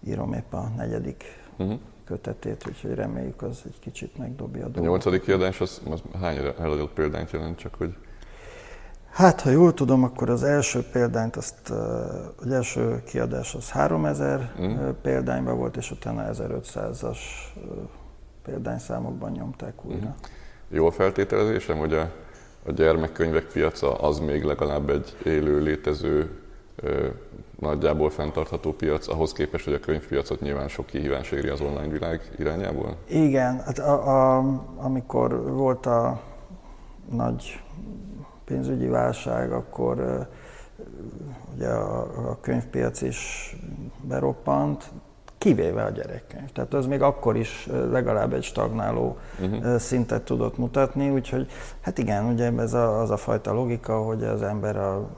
írom 0.08 0.34
épp 0.34 0.54
a 0.54 0.72
negyedik 0.78 1.24
uh-huh. 1.58 1.80
kötetét, 2.06 2.68
úgyhogy 2.68 2.94
reméljük 2.94 3.42
az 3.42 3.62
egy 3.66 3.80
kicsit 3.80 4.18
megdobja 4.18 4.62
a 4.62 4.64
dolgot. 4.64 4.84
A 4.84 4.86
nyolcadik 4.86 5.22
kiadás 5.22 5.62
az, 5.62 5.82
az 5.90 6.02
hány 6.20 6.38
eladott 6.38 6.94
példányt 6.94 7.32
jelent, 7.32 7.58
csak 7.58 7.76
hogy... 7.76 7.96
Hát, 9.10 9.42
ha 9.42 9.50
jól 9.50 9.74
tudom, 9.74 10.04
akkor 10.04 10.30
az 10.30 10.44
első 10.44 10.84
példányt, 10.92 11.36
azt, 11.36 11.70
az 12.36 12.52
első 12.52 13.04
kiadás 13.04 13.56
az 13.56 13.70
3000 13.70 14.40
uh-huh. 14.40 14.74
Mhm. 14.74 14.90
példányban 15.02 15.58
volt, 15.58 15.78
és 15.78 15.92
utána 15.92 16.30
1500-as 16.32 17.18
példányszámokban 18.44 19.32
nyomták 19.32 19.86
újra. 19.86 19.98
Uh-huh. 19.98 20.16
Jó 20.70 20.88
a 20.88 20.92
feltételezésem, 20.92 21.78
hogy 21.78 21.94
a 21.94 22.12
a 22.70 22.72
gyermekkönyvek 22.72 23.46
piaca 23.46 23.94
az 23.94 24.20
még 24.20 24.44
legalább 24.44 24.90
egy 24.90 25.16
élő, 25.24 25.60
létező, 25.60 26.30
nagyjából 27.60 28.10
fenntartható 28.10 28.74
piac, 28.74 29.08
ahhoz 29.08 29.34
képest, 29.34 29.66
hogy 29.66 29.74
a 29.74 29.80
könyvpiacot 29.80 30.42
nyilván 30.42 30.68
sok 30.68 30.86
kihívás 30.86 31.32
éri 31.32 31.48
az 31.48 31.62
online 31.62 31.88
világ 31.88 32.32
irányából? 32.38 32.96
Igen, 33.08 33.62
hát 33.66 33.80
a, 33.80 34.38
a, 34.38 34.44
amikor 34.78 35.54
volt 35.54 35.86
a 35.86 36.22
nagy 37.12 37.62
pénzügyi 38.46 38.88
válság, 38.88 39.52
akkor 39.52 40.28
ugye 41.56 41.68
a, 41.68 42.02
a 42.30 42.38
könyvpiac 42.42 43.02
is 43.02 43.56
beroppant, 44.02 44.92
kivéve 45.40 45.84
a 45.84 45.90
gyerekkönyv. 45.90 46.52
Tehát 46.52 46.74
az 46.74 46.86
még 46.86 47.02
akkor 47.02 47.38
is 47.38 47.68
legalább 47.92 48.34
egy 48.34 48.44
stagnáló 48.44 49.18
uh-huh. 49.40 49.78
szintet 49.78 50.22
tudott 50.22 50.58
mutatni, 50.58 51.10
úgyhogy 51.10 51.48
hát 51.82 51.98
igen, 51.98 52.26
ugye 52.26 52.52
ez 52.58 52.74
a, 52.74 53.02
az 53.02 53.10
a 53.10 53.18
fajta 53.18 53.54
logika, 53.54 54.02
hogy 54.02 54.24
az 54.24 54.42
ember 54.42 54.78
a 54.78 55.10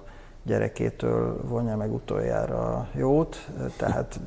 gyerekétől 0.44 1.42
vonja 1.48 1.78
meg 1.78 1.94
utoljára 1.94 2.88
jót, 2.96 3.48
tehát 3.78 4.20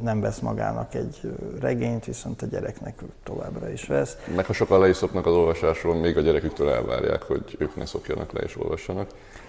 nem 0.00 0.20
vesz 0.20 0.38
magának 0.38 0.94
egy 0.94 1.20
regényt, 1.60 2.04
viszont 2.04 2.42
a 2.42 2.46
gyereknek 2.46 3.02
továbbra 3.22 3.70
is 3.70 3.86
vesz. 3.86 4.16
Meg 4.36 4.46
ha 4.46 4.52
sokan 4.52 4.80
le 4.80 4.88
is 4.88 4.96
szoknak 4.96 5.26
az 5.26 5.34
olvasásról, 5.34 5.94
még 5.94 6.16
a 6.16 6.20
gyereküktől 6.20 6.70
elvárják, 6.70 7.22
hogy 7.22 7.56
ők 7.58 7.76
ne 7.76 7.86
szokjanak 7.86 8.32
le 8.32 8.40
és 8.40 8.56
olvassanak 8.58 9.08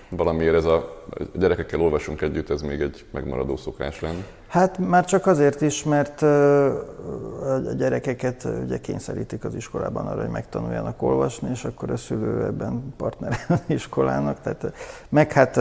valamiért 0.09 0.55
ez 0.55 0.65
a 0.65 1.03
gyerekekkel 1.35 1.81
olvasunk 1.81 2.21
együtt, 2.21 2.49
ez 2.49 2.61
még 2.61 2.81
egy 2.81 3.05
megmaradó 3.11 3.57
szokás 3.57 3.99
lenne? 3.99 4.25
Hát 4.47 4.77
már 4.77 5.05
csak 5.05 5.25
azért 5.25 5.61
is, 5.61 5.83
mert 5.83 6.21
a 6.21 7.73
gyerekeket 7.77 8.47
ugye 8.63 8.79
kényszerítik 8.79 9.43
az 9.43 9.55
iskolában 9.55 10.07
arra, 10.07 10.21
hogy 10.21 10.29
megtanuljanak 10.29 11.01
olvasni, 11.01 11.49
és 11.49 11.63
akkor 11.63 11.91
a 11.91 11.97
szülő 11.97 12.43
ebben 12.43 12.93
partner 12.97 13.37
iskolának. 13.67 14.41
Tehát, 14.41 14.73
meg 15.09 15.31
hát 15.31 15.59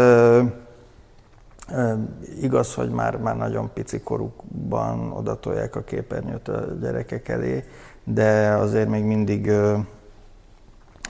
igaz, 2.40 2.74
hogy 2.74 2.90
már, 2.90 3.16
már 3.16 3.36
nagyon 3.36 3.70
pici 3.74 4.00
korukban 4.00 5.12
odatolják 5.12 5.76
a 5.76 5.82
képernyőt 5.82 6.48
a 6.48 6.64
gyerekek 6.80 7.28
elé, 7.28 7.64
de 8.04 8.48
azért 8.50 8.88
még 8.88 9.04
mindig 9.04 9.48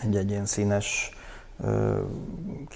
egy, 0.03 0.17
egy 0.17 0.31
ilyen 0.31 0.47
színes 0.47 1.17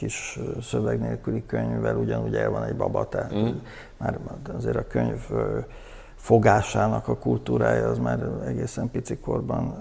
kis 0.01 0.39
szöveg 0.63 1.01
nélküli 1.01 1.43
könyvvel 1.47 1.97
ugyanúgy 1.97 2.35
el 2.35 2.51
van 2.51 2.65
egy 2.65 2.77
baba, 2.77 3.09
tehát 3.09 3.35
mm. 3.35 3.49
már 3.97 4.19
azért 4.57 4.77
a 4.77 4.87
könyv 4.87 5.21
fogásának 6.15 7.09
a 7.09 7.17
kultúrája 7.17 7.89
az 7.89 7.99
már 7.99 8.19
egészen 8.47 8.91
pici 8.91 9.17
korban 9.17 9.77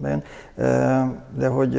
bejön. 0.00 0.22
De 1.36 1.48
hogy... 1.48 1.72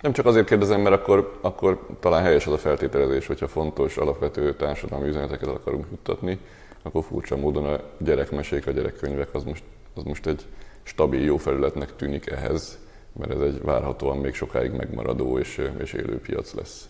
Nem 0.00 0.12
csak 0.12 0.26
azért 0.26 0.46
kérdezem, 0.46 0.80
mert 0.80 0.94
akkor, 0.94 1.38
akkor 1.40 1.86
talán 2.00 2.22
helyes 2.22 2.46
az 2.46 2.52
a 2.52 2.58
feltételezés, 2.58 3.26
hogyha 3.26 3.48
fontos, 3.48 3.96
alapvető 3.96 4.54
társadalmi 4.54 5.08
üzeneteket 5.08 5.48
akarunk 5.48 5.86
juttatni, 5.90 6.38
akkor 6.82 7.04
furcsa 7.04 7.36
módon 7.36 7.64
a 7.64 7.80
gyerekmesék, 7.98 8.66
a 8.66 8.70
gyerekkönyvek 8.70 9.34
az 9.34 9.44
most, 9.44 9.64
az 9.94 10.02
most 10.02 10.26
egy 10.26 10.46
stabil, 10.82 11.20
jó 11.20 11.36
felületnek 11.36 11.96
tűnik 11.96 12.30
ehhez 12.30 12.78
mert 13.18 13.32
ez 13.32 13.40
egy 13.40 13.62
várhatóan 13.62 14.16
még 14.16 14.34
sokáig 14.34 14.72
megmaradó 14.72 15.38
és, 15.38 15.70
és 15.78 15.92
élő 15.92 16.20
piac 16.20 16.54
lesz. 16.54 16.88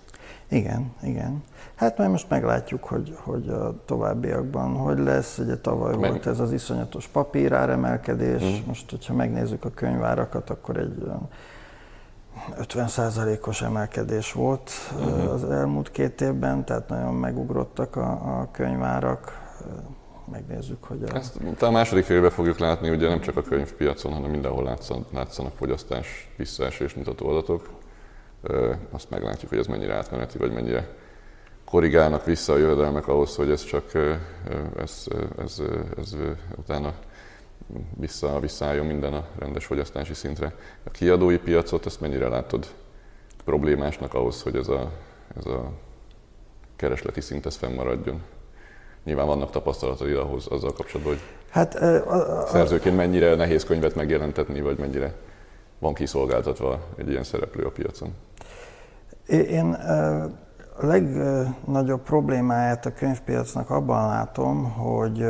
Igen, 0.49 0.93
igen. 1.02 1.43
Hát 1.75 1.99
majd 1.99 2.11
most 2.11 2.28
meglátjuk, 2.28 2.85
hogy, 2.85 3.16
hogy 3.16 3.49
a 3.49 3.75
továbbiakban 3.85 4.76
hogy 4.76 4.99
lesz. 4.99 5.38
Ugye 5.38 5.57
tavaly 5.57 5.97
Meg... 5.97 6.11
volt 6.11 6.26
ez 6.26 6.40
az 6.40 6.52
iszonyatos 6.52 7.07
papíráremelkedés. 7.07 8.43
Mm. 8.43 8.66
Most, 8.66 8.90
hogyha 8.90 9.14
megnézzük 9.14 9.64
a 9.64 9.71
könyvárakat, 9.71 10.50
akkor 10.50 10.76
egy 10.76 11.02
50%-os 12.61 13.62
emelkedés 13.62 14.33
volt 14.33 14.71
mm-hmm. 14.97 15.26
az 15.26 15.45
elmúlt 15.45 15.90
két 15.90 16.21
évben, 16.21 16.64
tehát 16.64 16.88
nagyon 16.88 17.14
megugrottak 17.14 17.97
a, 17.97 18.11
a 18.11 18.49
könyvárak 18.52 19.43
megnézzük, 20.31 20.85
hogy 20.85 21.02
a... 21.02 21.14
Ezt 21.16 21.62
a 21.62 21.71
második 21.71 22.04
félbe 22.04 22.31
fogjuk 22.31 22.59
látni, 22.59 22.90
ugye 22.90 23.09
nem 23.09 23.21
csak 23.21 23.37
a 23.37 23.43
könyvpiacon, 23.43 24.12
hanem 24.12 24.31
mindenhol 24.31 24.64
látszanak, 24.64 25.12
látszanak 25.12 25.57
fogyasztás 25.57 26.31
visszaesés 26.37 26.95
mutató 26.95 27.28
adatok. 27.28 27.69
Azt 28.90 29.11
meglátjuk, 29.11 29.50
hogy 29.50 29.59
ez 29.59 29.66
mennyire 29.66 29.95
átmeneti, 29.95 30.38
vagy 30.38 30.52
mennyire 30.52 30.88
korrigálnak 31.64 32.25
vissza 32.25 32.52
a 32.52 32.57
jövedelmek 32.57 33.09
ahhoz, 33.09 33.37
hogy 33.37 33.50
ez 33.50 33.64
csak 33.64 33.95
ez, 34.76 35.07
ez, 35.38 35.62
ez 35.97 36.16
utána 36.57 36.95
vissza, 37.97 38.40
visszaálljon 38.40 38.87
minden 38.87 39.14
a 39.14 39.26
rendes 39.38 39.66
fogyasztási 39.66 40.14
szintre. 40.14 40.54
A 40.85 40.90
kiadói 40.90 41.38
piacot, 41.38 41.87
ezt 41.87 42.00
mennyire 42.00 42.28
látod 42.28 42.66
problémásnak 43.45 44.14
ahhoz, 44.14 44.43
hogy 44.43 44.57
ez 44.57 44.69
a, 44.69 44.93
ez 45.37 45.47
a 45.47 45.73
keresleti 46.76 47.21
szint 47.21 47.47
ez 47.47 47.57
fennmaradjon? 47.57 48.23
Nyilván 49.05 49.27
vannak 49.27 49.51
tapasztalatai 49.51 50.13
ahhoz 50.13 50.47
azzal 50.47 50.73
kapcsolatban, 50.73 51.15
hogy 51.15 51.23
hát, 51.51 51.75
a, 51.75 52.41
a, 52.41 52.47
szerzőként 52.47 52.97
mennyire 52.97 53.35
nehéz 53.35 53.65
könyvet 53.65 53.95
megjelentetni, 53.95 54.61
vagy 54.61 54.79
mennyire 54.79 55.15
van 55.79 55.95
kiszolgáltatva 55.95 56.81
egy 56.97 57.11
ilyen 57.11 57.25
szereplő 57.25 57.65
a 57.65 57.71
piacon. 57.71 58.15
Én 59.27 59.73
a 60.79 60.87
legnagyobb 60.87 62.03
problémáját 62.03 62.87
a 62.87 62.93
könyvpiacnak 62.93 63.71
abban 63.71 64.09
látom, 64.09 64.73
hogy 64.73 65.23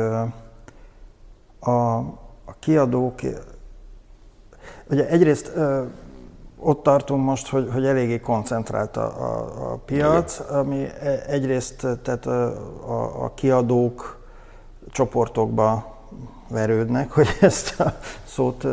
a, 1.59 1.97
a 2.45 2.59
kiadók, 2.59 3.19
ugye 4.89 5.07
egyrészt 5.07 5.51
ott 6.65 6.83
tartunk 6.83 7.25
most, 7.25 7.47
hogy, 7.47 7.69
hogy 7.73 7.85
eléggé 7.85 8.19
koncentrált 8.19 8.97
a, 8.97 9.05
a, 9.05 9.71
a 9.71 9.77
piac, 9.85 10.39
Igen. 10.39 10.59
ami 10.59 10.87
e, 10.99 11.23
egyrészt 11.27 11.87
tehát 12.03 12.25
a, 12.25 12.45
a, 12.87 13.23
a 13.23 13.31
kiadók 13.33 14.19
csoportokba 14.91 15.97
verődnek, 16.49 17.11
hogy 17.11 17.27
ezt 17.41 17.79
a 17.79 17.93
szót 18.23 18.67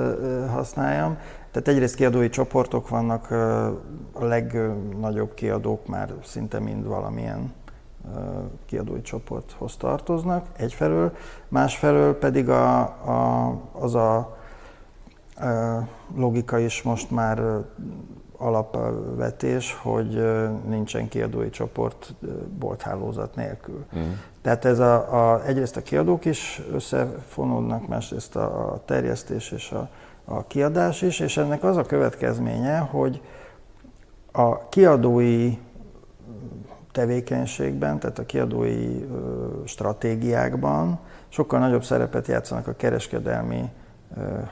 használjam. 0.52 1.18
Tehát 1.50 1.68
egyrészt 1.68 1.94
kiadói 1.94 2.28
csoportok 2.28 2.88
vannak, 2.88 3.30
a 4.12 4.24
legnagyobb 4.24 5.34
kiadók 5.34 5.86
már 5.86 6.14
szinte 6.24 6.58
mind 6.58 6.86
valamilyen 6.86 7.52
kiadói 8.66 9.02
csoporthoz 9.02 9.76
tartoznak, 9.76 10.46
egyfelől, 10.56 11.12
másfelől 11.48 12.18
pedig 12.18 12.48
a, 12.48 12.80
a, 12.80 13.52
az 13.72 13.94
a 13.94 14.36
logika 16.16 16.58
is 16.58 16.82
most 16.82 17.10
már 17.10 17.42
alapvetés, 18.36 19.74
hogy 19.82 20.24
nincsen 20.68 21.08
kiadói 21.08 21.50
csoport 21.50 22.14
bolthálózat 22.58 23.34
nélkül. 23.34 23.84
Uh-huh. 23.92 24.08
Tehát 24.42 24.64
ez 24.64 24.78
a, 24.78 25.32
a, 25.32 25.46
egyrészt 25.46 25.76
a 25.76 25.82
kiadók 25.82 26.24
is 26.24 26.62
összefonódnak, 26.72 27.88
másrészt 27.88 28.36
a, 28.36 28.72
a 28.72 28.84
terjesztés 28.84 29.50
és 29.50 29.70
a, 29.70 29.88
a 30.24 30.46
kiadás 30.46 31.02
is, 31.02 31.20
és 31.20 31.36
ennek 31.36 31.64
az 31.64 31.76
a 31.76 31.82
következménye, 31.82 32.78
hogy 32.78 33.20
a 34.32 34.68
kiadói 34.68 35.58
tevékenységben, 36.92 37.98
tehát 37.98 38.18
a 38.18 38.26
kiadói 38.26 39.06
stratégiákban 39.64 40.98
sokkal 41.28 41.58
nagyobb 41.58 41.84
szerepet 41.84 42.26
játszanak 42.26 42.66
a 42.66 42.76
kereskedelmi 42.76 43.70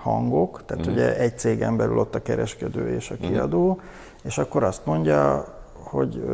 hangok, 0.03 0.63
tehát 0.67 0.87
uh-huh. 0.87 1.03
ugye 1.03 1.17
egy 1.19 1.39
cégen 1.39 1.77
belül 1.77 1.99
ott 1.99 2.15
a 2.15 2.23
kereskedő 2.23 2.95
és 2.95 3.11
a 3.11 3.15
mhm. 3.21 3.27
kiadó, 3.27 3.69
uh-huh. 3.69 3.83
és 4.23 4.39
akkor 4.39 4.63
azt 4.63 4.87
mondja, 4.87 5.45
hogy 5.73 6.25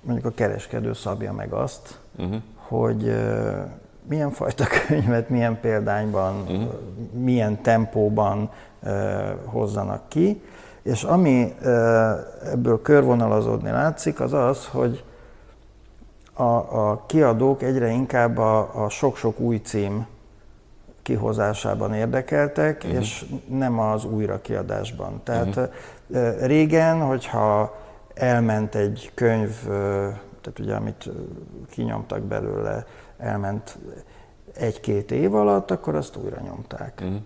mondjuk 0.00 0.26
a 0.26 0.34
kereskedő 0.34 0.92
szabja 0.92 1.32
meg 1.32 1.52
azt, 1.52 1.98
uh-huh. 2.16 2.36
hogy 2.56 3.16
milyen 4.08 4.30
fajta 4.30 4.64
könyvet, 4.86 5.28
milyen 5.28 5.60
példányban, 5.60 6.40
uh-huh. 6.40 6.72
milyen 7.12 7.62
tempóban 7.62 8.50
hozzanak 9.44 10.08
ki, 10.08 10.42
és 10.82 11.02
ami 11.02 11.54
ebből 12.44 12.82
körvonalazódni 12.82 13.70
látszik, 13.70 14.20
az 14.20 14.32
az, 14.32 14.66
hogy 14.66 15.04
a, 16.32 16.42
a 16.42 17.04
kiadók 17.06 17.62
egyre 17.62 17.88
inkább 17.88 18.38
a, 18.38 18.84
a 18.84 18.88
sok-sok 18.88 19.38
új 19.38 19.56
cím 19.56 20.06
kihozásában 21.06 21.94
érdekeltek, 21.94 22.82
uh-huh. 22.84 23.00
és 23.00 23.24
nem 23.48 23.78
az 23.78 24.04
újrakiadásban. 24.04 25.20
Tehát 25.24 25.56
uh-huh. 25.56 26.46
régen, 26.46 27.00
hogyha 27.00 27.76
elment 28.14 28.74
egy 28.74 29.10
könyv, 29.14 29.62
tehát 30.40 30.58
ugye 30.58 30.74
amit 30.74 31.10
kinyomtak 31.70 32.20
belőle, 32.20 32.86
elment 33.18 33.78
egy-két 34.54 35.10
év 35.10 35.34
alatt, 35.34 35.70
akkor 35.70 35.94
azt 35.94 36.16
újra 36.16 36.40
nyomták. 36.40 36.98
Uh-huh. 37.02 37.20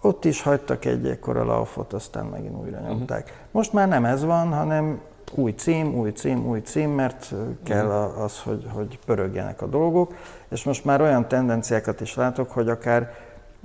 Ott 0.00 0.24
is 0.24 0.42
hagytak 0.42 0.84
egy 0.84 1.06
ekkora 1.06 1.44
laufot, 1.44 1.92
aztán 1.92 2.26
megint 2.26 2.56
újra 2.56 2.80
nyomták. 2.80 3.22
Uh-huh. 3.22 3.36
Most 3.50 3.72
már 3.72 3.88
nem 3.88 4.04
ez 4.04 4.24
van, 4.24 4.52
hanem 4.52 5.00
új 5.34 5.54
cím, 5.54 5.94
új 5.94 6.12
cím, 6.12 6.46
új 6.46 6.60
cím, 6.60 6.90
mert 6.90 7.34
kell 7.64 7.90
az, 7.90 8.40
hogy, 8.40 8.66
hogy 8.72 8.98
pörögjenek 9.06 9.62
a 9.62 9.66
dolgok, 9.66 10.14
és 10.48 10.64
most 10.64 10.84
már 10.84 11.00
olyan 11.00 11.28
tendenciákat 11.28 12.00
is 12.00 12.14
látok, 12.14 12.50
hogy 12.50 12.68
akár 12.68 13.14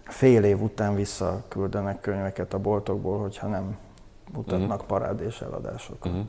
fél 0.04 0.44
év 0.44 0.62
után 0.62 0.96
visszaküldenek 0.96 2.02
könyveket 2.02 2.54
a 2.54 2.58
boltokból, 2.58 3.20
hogyha 3.20 3.48
nem 3.48 3.78
mutatnak 4.34 4.72
uh-huh. 4.72 4.88
parádés 4.88 5.42
eladásokat. 5.42 6.12
Uh-huh. 6.12 6.26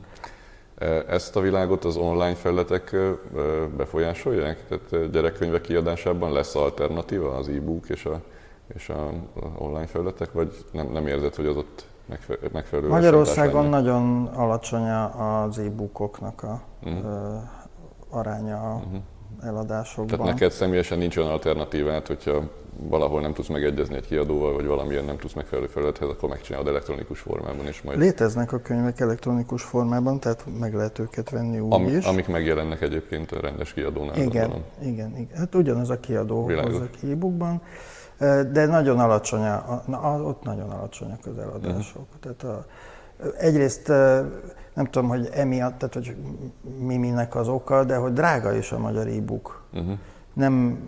Ezt 1.07 1.35
a 1.35 1.39
világot 1.39 1.85
az 1.85 1.97
online 1.97 2.35
felületek 2.35 2.95
befolyásolják? 3.77 4.65
Tehát 4.67 5.11
gyerekkönyvek 5.11 5.61
kiadásában 5.61 6.31
lesz 6.31 6.55
alternatíva 6.55 7.35
az 7.35 7.47
e-book 7.47 7.89
és 7.89 8.05
a, 8.05 8.21
és 8.75 8.89
a 8.89 9.11
online 9.57 9.87
felületek, 9.87 10.31
vagy 10.31 10.65
nem, 10.71 10.87
nem 10.91 11.07
érzed, 11.07 11.35
hogy 11.35 11.45
az 11.45 11.55
ott 11.55 11.85
megfelelő 12.51 12.87
Magyarországon 12.87 13.65
nagyon 13.65 14.25
alacsony 14.25 14.89
az 14.89 15.59
e-bookoknak 15.59 16.43
a 16.43 16.61
uh-huh. 16.83 17.05
aránya 18.09 18.75
uh-huh. 18.75 19.01
eladásokban. 19.43 20.17
Tehát 20.17 20.33
neked 20.33 20.51
személyesen 20.51 20.97
nincs 20.97 21.17
olyan 21.17 21.29
alternatívát, 21.29 22.07
hogyha 22.07 22.43
valahol 22.87 23.21
nem 23.21 23.33
tudsz 23.33 23.47
megegyezni 23.47 23.95
egy 23.95 24.07
kiadóval, 24.07 24.53
vagy 24.53 24.65
valamilyen 24.65 25.05
nem 25.05 25.17
tudsz 25.17 25.33
megfelelő 25.33 25.67
felülethez, 25.67 26.09
akkor 26.09 26.29
megcsinálod 26.29 26.67
elektronikus 26.67 27.19
formában 27.19 27.67
is 27.67 27.81
majd. 27.81 27.99
Léteznek 27.99 28.51
a 28.51 28.59
könyvek 28.59 28.99
elektronikus 28.99 29.63
formában, 29.63 30.19
tehát 30.19 30.43
meg 30.59 30.73
lehet 30.73 30.99
őket 30.99 31.29
venni 31.29 31.59
úgy 31.59 31.73
Am, 31.73 31.87
is. 31.87 32.05
Amik 32.05 32.27
megjelennek 32.27 32.81
egyébként 32.81 33.31
a 33.31 33.41
rendes 33.41 33.73
kiadónál. 33.73 34.17
Igen, 34.17 34.51
igen, 34.81 35.17
igen. 35.17 35.37
Hát 35.37 35.55
ugyanaz 35.55 35.89
a 35.89 35.99
kiadó 35.99 36.47
az 36.47 36.81
e-bookban 37.11 37.61
de 38.51 38.65
nagyon 38.65 38.99
alacsony, 38.99 39.45
a, 39.45 39.83
ott 40.21 40.43
nagyon 40.43 40.69
alacsonyak 40.69 41.25
az 41.25 41.37
eladások. 41.37 42.01
Uh-huh. 42.01 42.19
Tehát 42.19 42.43
a, 42.43 42.65
egyrészt 43.37 43.87
nem 44.73 44.85
tudom, 44.89 45.07
hogy 45.07 45.29
emiatt, 45.31 45.77
tehát 45.77 45.93
hogy 45.93 46.15
mi 46.79 46.97
minek 46.97 47.35
az 47.35 47.47
oka, 47.47 47.83
de 47.83 47.95
hogy 47.95 48.13
drága 48.13 48.53
is 48.53 48.71
a 48.71 48.77
magyar 48.77 49.07
e-book. 49.07 49.63
Uh-huh. 49.73 49.97
Nem, 50.33 50.79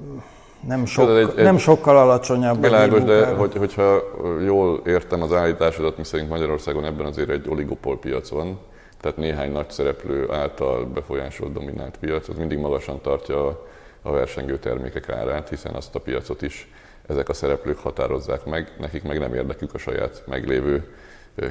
nem, 0.68 0.86
sok, 0.86 1.10
egy, 1.10 1.34
egy 1.36 1.44
nem 1.44 1.58
sokkal 1.58 1.98
alacsonyabb. 1.98 2.62
Világos, 2.62 3.04
de 3.04 3.26
hogy, 3.26 3.56
hogyha 3.58 4.02
jól 4.46 4.82
értem 4.86 5.22
az 5.22 5.34
állításodat, 5.34 5.98
miszerint 5.98 6.30
Magyarországon 6.30 6.86
ebben 6.86 7.06
azért 7.06 7.30
egy 7.30 7.50
oligopol 7.50 8.00
piac 8.00 8.30
van, 8.30 8.60
tehát 9.02 9.18
néhány 9.18 9.52
nagy 9.52 9.70
szereplő 9.70 10.32
által 10.32 10.86
befolyásolt, 10.86 11.54
dominált 11.54 11.98
piac, 11.98 12.28
az 12.28 12.38
mindig 12.38 12.58
magasan 12.58 13.02
tartja 13.02 13.66
a 14.02 14.12
versengő 14.12 14.58
termékek 14.58 15.10
árát, 15.10 15.50
hiszen 15.50 15.74
azt 15.74 15.96
a 15.96 16.00
piacot 16.00 16.42
is 16.42 16.72
ezek 17.08 17.30
a 17.30 17.34
szereplők 17.34 17.78
határozzák 17.78 18.46
meg, 18.46 18.72
nekik 18.80 19.04
meg 19.04 19.20
nem 19.20 19.34
érdekük 19.34 19.74
a 19.74 19.78
saját 19.78 20.24
meglévő 20.28 20.84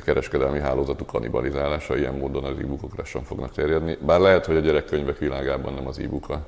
kereskedelmi 0.04 0.58
hálózatuk 0.58 1.06
kanibalizálása, 1.06 1.96
ilyen 1.96 2.14
módon 2.14 2.44
az 2.44 2.58
e-bookokra 2.58 3.04
sem 3.04 3.22
fognak 3.22 3.52
terjedni. 3.52 3.98
Bár 4.06 4.20
lehet, 4.20 4.46
hogy 4.46 4.56
a 4.56 4.60
gyerekkönyvek 4.60 5.18
világában 5.18 5.74
nem 5.74 5.86
az 5.86 5.98
e-book 5.98 6.28
a, 6.28 6.46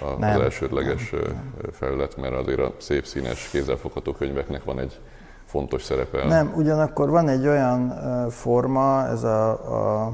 a, 0.00 0.18
nem, 0.18 0.34
az 0.34 0.40
elsődleges 0.40 1.10
nem, 1.10 1.20
nem. 1.22 1.72
felület, 1.72 2.16
mert 2.16 2.34
azért 2.34 2.60
a 2.60 2.74
szép 2.78 3.04
színes, 3.04 3.48
kézzelfogható 3.50 4.12
könyveknek 4.12 4.64
van 4.64 4.78
egy 4.78 5.00
fontos 5.44 5.82
szerepe. 5.82 6.26
Nem, 6.26 6.52
ugyanakkor 6.56 7.10
van 7.10 7.28
egy 7.28 7.46
olyan 7.46 7.94
forma, 8.30 9.06
ez 9.06 9.22
a, 9.22 9.50
a, 9.50 10.06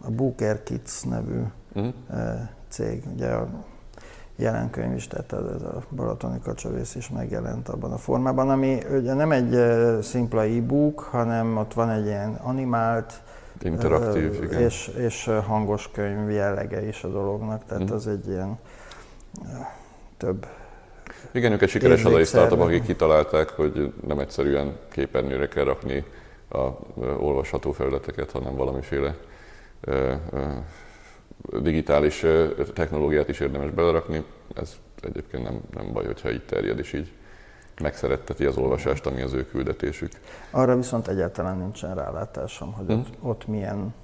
a 0.00 0.10
Booker 0.10 0.62
Kids 0.62 1.02
nevű 1.02 1.42
uh-huh. 1.74 1.94
cég. 2.68 3.02
Ugye 3.14 3.26
a 3.26 3.48
jelenkönyv 4.36 4.94
is, 4.94 5.06
tehát 5.06 5.32
ez 5.32 5.62
a 5.62 5.82
Balatoni 5.96 6.38
Kacsavész 6.42 6.94
is 6.94 7.10
megjelent 7.10 7.68
abban 7.68 7.92
a 7.92 7.96
formában, 7.96 8.50
ami 8.50 8.78
ugye 8.92 9.14
nem 9.14 9.32
egy 9.32 9.58
szimpla 10.02 10.42
e-book, 10.42 11.00
hanem 11.00 11.56
ott 11.56 11.74
van 11.74 11.90
egy 11.90 12.06
ilyen 12.06 12.34
animált, 12.34 13.22
interaktív, 13.62 14.42
igen. 14.42 14.60
És, 14.60 14.90
és 14.96 15.30
hangos 15.46 15.90
könyv 15.92 16.30
jellege 16.30 16.86
is 16.86 17.04
a 17.04 17.08
dolognak, 17.08 17.64
tehát 17.66 17.90
mm. 17.90 17.94
az 17.94 18.06
egy 18.06 18.28
ilyen 18.28 18.58
több 20.16 20.46
igen, 21.32 21.52
ők 21.52 21.62
egy 21.62 21.68
sikeres 21.68 22.02
hazai 22.02 22.24
startup, 22.24 22.60
akik 22.60 22.82
kitalálták, 22.82 23.48
hogy 23.48 23.92
nem 24.06 24.18
egyszerűen 24.18 24.76
képernyőre 24.88 25.48
kell 25.48 25.64
rakni 25.64 26.04
a 26.48 26.68
olvasható 27.18 27.72
felületeket, 27.72 28.30
hanem 28.30 28.56
valamiféle 28.56 29.16
digitális 31.60 32.24
technológiát 32.74 33.28
is 33.28 33.40
érdemes 33.40 33.70
belerakni. 33.70 34.24
Ez 34.54 34.76
egyébként 35.02 35.42
nem, 35.42 35.60
nem 35.74 35.92
baj, 35.92 36.04
hogyha 36.04 36.30
így 36.30 36.44
terjed 36.44 36.78
és 36.78 36.92
így 36.92 37.12
megszeretteti 37.80 38.44
az 38.44 38.56
olvasást, 38.56 39.06
ami 39.06 39.22
az 39.22 39.32
ő 39.32 39.46
küldetésük. 39.46 40.12
Arra 40.50 40.76
viszont 40.76 41.08
egyáltalán 41.08 41.58
nincsen 41.58 41.94
rálátásom, 41.94 42.72
hogy 42.72 42.86
hmm. 42.86 42.98
ott, 42.98 43.08
ott 43.22 43.46
milyen 43.46 43.94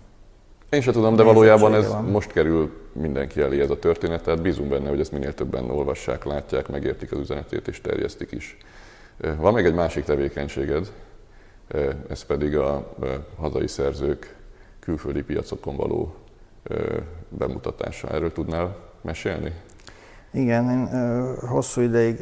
én 0.70 0.80
sem 0.80 0.92
tudom, 0.92 1.16
de 1.16 1.22
valójában 1.22 1.74
ez 1.74 1.88
van. 1.88 2.04
most 2.04 2.32
kerül 2.32 2.72
mindenki 2.92 3.40
elé 3.40 3.60
ez 3.60 3.70
a 3.70 3.78
történet, 3.78 4.22
tehát 4.22 4.42
bízunk 4.42 4.68
benne, 4.68 4.88
hogy 4.88 5.00
ezt 5.00 5.12
minél 5.12 5.34
többen 5.34 5.70
olvassák, 5.70 6.24
látják, 6.24 6.68
megértik 6.68 7.12
az 7.12 7.18
üzenetét 7.18 7.68
és 7.68 7.80
terjesztik 7.80 8.32
is. 8.32 8.56
Van 9.36 9.52
még 9.52 9.64
egy 9.64 9.74
másik 9.74 10.04
tevékenységed, 10.04 10.92
ez 12.08 12.22
pedig 12.22 12.56
a 12.56 12.94
hazai 13.38 13.66
szerzők 13.66 14.36
külföldi 14.80 15.22
piacokon 15.22 15.76
való 15.76 16.14
bemutatása. 17.28 18.08
Erről 18.08 18.32
tudnál 18.32 18.76
mesélni? 19.00 19.52
Igen, 20.32 20.70
én 20.70 20.88
hosszú 21.48 21.80
ideig, 21.80 22.20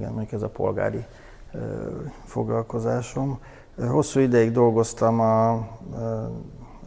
igen, 0.00 0.12
mondjuk 0.12 0.32
ez 0.32 0.42
a 0.42 0.48
polgári 0.48 1.04
foglalkozásom. 2.24 3.40
Hosszú 3.88 4.20
ideig 4.20 4.52
dolgoztam 4.52 5.20
a, 5.20 5.68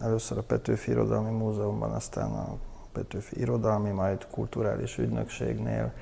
először 0.01 0.37
a 0.37 0.41
Petőfi 0.41 0.91
Irodalmi 0.91 1.31
Múzeumban, 1.31 1.91
aztán 1.91 2.31
a 2.31 2.55
Petőfi 2.91 3.39
Irodalmi, 3.39 3.89
majd 3.89 4.27
Kulturális 4.31 4.97
Ügynökségnél 4.97 5.93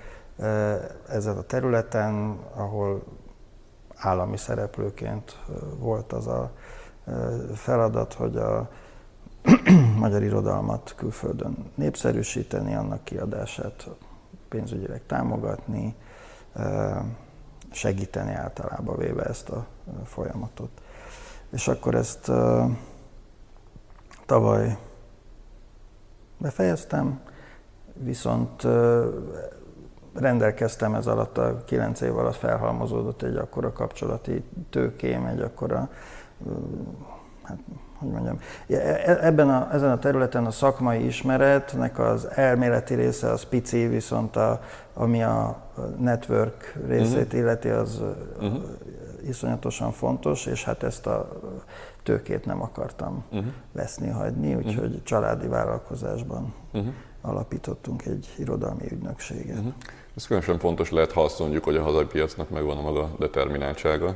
ezen 1.08 1.38
a 1.38 1.41
területen, 1.41 2.38
ahol 2.56 3.04
állami 3.95 4.38
szereplőként 4.38 5.39
volt 5.80 6.13
az 6.13 6.28
a 6.28 6.52
feladat, 7.54 8.13
hogy 8.13 8.38
a 8.38 8.69
magyar 10.00 10.24
irodalmat 10.24 10.93
külföldön 10.97 11.71
népszerűsíteni, 11.76 12.76
annak 12.76 13.04
kiadását 13.04 13.89
pénzügyileg 14.50 15.02
támogatni, 15.06 15.95
segíteni 17.72 18.34
általában 18.34 18.98
véve 18.98 19.24
ezt 19.24 19.50
a 19.50 19.66
folyamatot. 20.06 20.70
És 21.52 21.68
akkor 21.68 21.96
ezt 21.96 22.32
tavaly 24.26 24.78
befejeztem, 26.38 27.22
viszont 27.94 28.68
rendelkeztem 30.14 30.96
ez 30.96 31.08
alatt 31.08 31.38
a 31.38 31.64
kilenc 31.64 32.02
év 32.02 32.18
alatt 32.18 32.36
felhalmozódott 32.36 33.22
egy 33.22 33.36
akkora 33.36 33.72
kapcsolati 33.72 34.44
tőkém, 34.70 35.26
egy 35.26 35.42
akkora 35.42 35.90
hát 37.52 37.80
hogy 38.02 38.10
mondjam, 38.10 38.40
e, 38.70 38.76
e, 38.76 39.18
ebben 39.22 39.50
a, 39.50 39.74
ezen 39.74 39.92
a 39.92 40.00
területen 40.00 40.46
a 40.46 40.52
szakmai 40.52 41.06
ismeretnek 41.06 42.00
az 42.00 42.28
elméleti 42.30 42.94
része 42.94 43.30
az 43.32 43.44
pici, 43.44 43.88
viszont 43.88 44.36
a, 44.36 44.62
ami 44.94 45.24
a 45.24 45.62
network 46.00 46.78
részét 46.88 47.26
uh-huh. 47.26 47.40
illeti, 47.40 47.70
az 47.70 48.02
uh-huh. 48.40 48.64
iszonyatosan 49.28 49.92
fontos, 49.92 50.46
és 50.46 50.64
hát 50.64 50.84
ezt 50.84 51.08
a 51.08 51.30
tőkét 52.04 52.46
nem 52.46 52.62
akartam 52.62 53.24
uh-huh. 53.32 53.48
veszni, 53.72 54.10
hagyni, 54.10 54.56
úgyhogy 54.56 54.86
uh-huh. 54.86 55.04
családi 55.04 55.48
vállalkozásban 55.48 56.54
uh-huh. 56.74 56.94
alapítottunk 57.22 58.06
egy 58.06 58.34
irodalmi 58.38 58.86
ügynökséget. 58.92 59.58
Uh-huh. 59.58 59.74
Ez 60.16 60.26
különösen 60.26 60.60
fontos 60.60 60.92
lehet, 60.92 61.12
ha 61.12 61.24
azt 61.24 61.40
mondjuk, 61.40 61.64
hogy 61.64 61.76
a 61.76 61.84
hazai 61.84 62.06
piacnak 62.06 62.50
megvan 62.50 62.78
a 62.78 62.82
maga 62.82 63.10
determináltsága, 63.20 64.16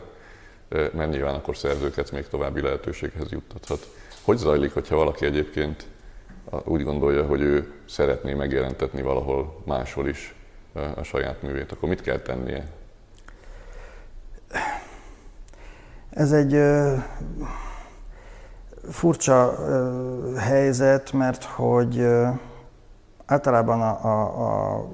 mert 0.93 1.11
nyilván 1.11 1.35
akkor 1.35 1.57
szerzőket 1.57 2.11
még 2.11 2.27
további 2.27 2.61
lehetőséghez 2.61 3.31
juttathat. 3.31 3.87
Hogy 4.21 4.37
zajlik, 4.37 4.73
hogyha 4.73 4.95
valaki 4.95 5.25
egyébként 5.25 5.87
úgy 6.63 6.83
gondolja, 6.83 7.25
hogy 7.25 7.41
ő 7.41 7.73
szeretné 7.87 8.33
megjelentetni 8.33 9.01
valahol 9.01 9.61
máshol 9.65 10.07
is 10.07 10.35
a 10.95 11.03
saját 11.03 11.41
művét, 11.41 11.71
akkor 11.71 11.89
mit 11.89 12.01
kell 12.01 12.19
tennie? 12.19 12.67
Ez 16.09 16.31
egy 16.31 16.61
furcsa 18.89 19.55
helyzet, 20.37 21.11
mert 21.11 21.43
hogy 21.43 22.07
általában 23.25 23.81
a, 23.81 24.05
a, 24.05 24.77
a 24.77 24.87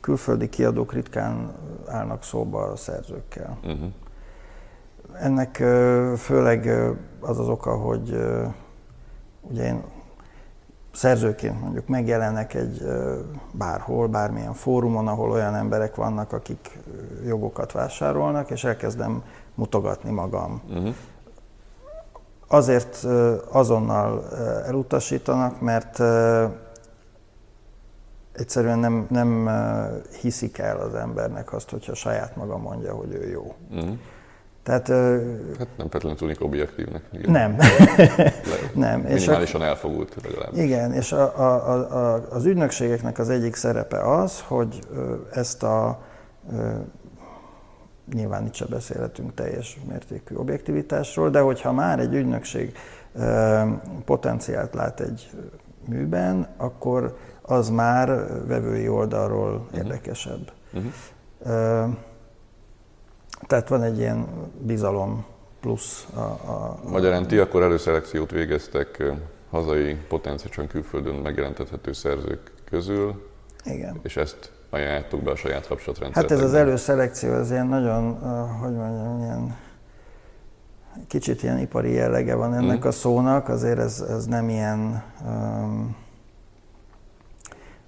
külföldi 0.00 0.48
kiadók 0.48 0.92
ritkán 0.92 1.52
állnak 1.86 2.24
szóba 2.24 2.62
a 2.62 2.76
szerzőkkel. 2.76 3.58
Uh-huh. 3.62 3.92
Ennek 5.20 5.56
főleg 6.16 6.66
az 7.20 7.38
az 7.38 7.48
oka, 7.48 7.76
hogy 7.76 8.18
ugye 9.40 9.64
én 9.64 9.82
szerzőként 10.92 11.60
mondjuk 11.60 11.88
megjelennek 11.88 12.54
egy 12.54 12.82
bárhol, 13.52 14.08
bármilyen 14.08 14.52
fórumon, 14.52 15.08
ahol 15.08 15.30
olyan 15.30 15.54
emberek 15.54 15.94
vannak, 15.94 16.32
akik 16.32 16.78
jogokat 17.26 17.72
vásárolnak, 17.72 18.50
és 18.50 18.64
elkezdem 18.64 19.22
mutogatni 19.54 20.10
magam. 20.10 20.62
Uh-huh. 20.68 20.94
Azért 22.46 23.06
azonnal 23.50 24.30
elutasítanak, 24.66 25.60
mert 25.60 26.00
egyszerűen 28.32 28.78
nem, 28.78 29.06
nem 29.10 29.50
hiszik 30.20 30.58
el 30.58 30.78
az 30.78 30.94
embernek 30.94 31.52
azt, 31.52 31.70
hogyha 31.70 31.94
saját 31.94 32.36
maga 32.36 32.58
mondja, 32.58 32.94
hogy 32.94 33.12
ő 33.12 33.28
jó. 33.28 33.54
Uh-huh. 33.70 33.98
Tehát, 34.62 34.88
hát 35.58 35.68
nem 35.76 35.88
feltétlenül 35.88 36.18
tűnik 36.18 36.42
objektívnek. 36.42 37.02
Igen. 37.12 37.30
Nem. 37.30 37.56
nem. 38.74 39.00
Minimálisan 39.00 39.40
és 39.40 39.54
a, 39.54 39.62
elfogult 39.62 40.16
legalább. 40.22 40.56
Igen, 40.56 40.92
és 40.92 41.12
a, 41.12 41.38
a, 41.38 41.72
a, 41.78 42.26
az 42.30 42.44
ügynökségeknek 42.44 43.18
az 43.18 43.28
egyik 43.28 43.54
szerepe 43.54 44.16
az, 44.16 44.40
hogy 44.40 44.78
ezt 45.32 45.62
a 45.62 46.02
nyilván 48.12 48.46
itt 48.46 48.54
sem 48.54 48.68
beszélhetünk 48.70 49.34
teljes 49.34 49.78
mértékű 49.88 50.34
objektivitásról, 50.34 51.30
de 51.30 51.40
hogyha 51.40 51.72
már 51.72 51.98
egy 51.98 52.14
ügynökség 52.14 52.76
potenciált 54.04 54.74
lát 54.74 55.00
egy 55.00 55.30
műben, 55.88 56.48
akkor 56.56 57.16
az 57.42 57.68
már 57.68 58.08
vevői 58.46 58.88
oldalról 58.88 59.54
uh-huh. 59.54 59.78
érdekesebb. 59.78 60.52
Uh-huh. 60.72 61.94
Tehát 63.46 63.68
van 63.68 63.82
egy 63.82 63.98
ilyen 63.98 64.26
bizalom 64.58 65.24
plusz. 65.60 66.06
A, 66.14 66.20
a, 66.20 66.78
Magyarán 66.88 67.26
ti 67.26 67.38
akkor 67.38 67.62
előszelekciót 67.62 68.30
végeztek 68.30 69.02
hazai, 69.50 69.94
potenciálisan 70.08 70.66
külföldön 70.66 71.14
megjelentethető 71.14 71.92
szerzők 71.92 72.52
közül. 72.64 73.30
Igen. 73.64 74.00
És 74.02 74.16
ezt 74.16 74.50
ajánljátok 74.70 75.22
be 75.22 75.30
a 75.30 75.36
saját 75.36 75.66
kapcsolatrendszerre. 75.66 76.28
Hát 76.28 76.38
ez 76.38 76.44
az 76.44 76.54
előszelekció, 76.54 77.32
az 77.32 77.50
ilyen 77.50 77.66
nagyon, 77.66 78.18
hogy 78.60 78.72
mondjam, 78.72 79.20
ilyen 79.20 79.56
kicsit 81.08 81.42
ilyen 81.42 81.58
ipari 81.58 81.92
jellege 81.92 82.34
van 82.34 82.54
ennek 82.54 82.84
mm. 82.84 82.88
a 82.88 82.90
szónak, 82.90 83.48
azért 83.48 83.78
ez, 83.78 84.00
ez 84.00 84.26
nem 84.26 84.48
ilyen 84.48 85.02
um, 85.26 85.96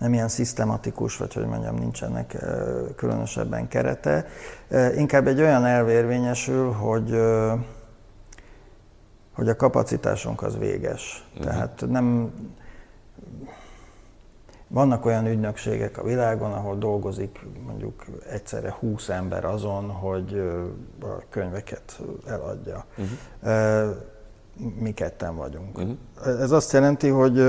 nem 0.04 0.12
ilyen 0.12 0.28
szisztematikus, 0.28 1.16
vagy 1.16 1.34
hogy 1.34 1.46
mondjam, 1.46 1.74
nincsenek 1.74 2.36
különösebben 2.96 3.68
kerete. 3.68 4.26
Inkább 4.96 5.26
egy 5.26 5.40
olyan 5.40 5.64
elvérvényesül, 5.64 6.72
hogy 6.72 7.20
hogy 9.34 9.48
a 9.48 9.56
kapacitásunk 9.56 10.42
az 10.42 10.58
véges. 10.58 11.26
Uh-huh. 11.30 11.46
Tehát 11.46 11.84
nem... 11.88 12.32
Vannak 14.68 15.04
olyan 15.06 15.26
ügynökségek 15.26 15.98
a 15.98 16.02
világon, 16.02 16.52
ahol 16.52 16.76
dolgozik 16.76 17.46
mondjuk 17.66 18.04
egyszerre 18.30 18.76
20 18.78 19.08
ember 19.08 19.44
azon, 19.44 19.90
hogy 19.90 20.38
a 21.02 21.28
könyveket 21.30 22.00
eladja. 22.26 22.84
Uh-huh. 22.96 23.96
Mi 24.78 24.92
ketten 24.92 25.36
vagyunk. 25.36 25.78
Uh-huh. 25.78 25.96
Ez 26.40 26.50
azt 26.50 26.72
jelenti, 26.72 27.08
hogy 27.08 27.44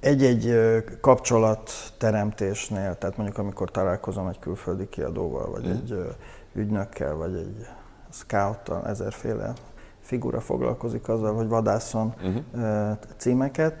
egy-egy 0.00 0.54
kapcsolatteremtésnél, 1.00 2.98
tehát 2.98 3.16
mondjuk 3.16 3.38
amikor 3.38 3.70
találkozom 3.70 4.26
egy 4.26 4.38
külföldi 4.38 4.88
kiadóval, 4.88 5.50
vagy 5.50 5.66
mm. 5.66 5.70
egy 5.70 6.16
ügynökkel, 6.54 7.14
vagy 7.14 7.34
egy 7.34 7.66
scouttal, 8.10 8.86
ezerféle 8.86 9.52
figura 10.00 10.40
foglalkozik 10.40 11.08
azzal, 11.08 11.34
hogy 11.34 11.48
vadászon 11.48 12.14
uh-huh. 12.22 12.96
címeket, 13.16 13.74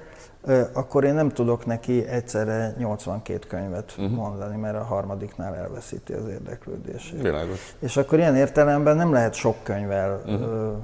akkor 0.72 1.04
én 1.04 1.14
nem 1.14 1.28
tudok 1.28 1.66
neki 1.66 2.06
egyszerre 2.06 2.74
82 2.78 3.46
könyvet 3.48 3.94
uh-huh. 3.98 4.14
mondani, 4.14 4.56
mert 4.56 4.76
a 4.76 4.82
harmadiknál 4.82 5.54
elveszíti 5.54 6.12
az 6.12 6.28
érdeklődését. 6.28 7.22
Világos. 7.22 7.76
És 7.78 7.96
akkor 7.96 8.18
ilyen 8.18 8.36
értelemben 8.36 8.96
nem 8.96 9.12
lehet 9.12 9.34
sok 9.34 9.56
könyvvel 9.62 10.22
uh-huh. 10.26 10.76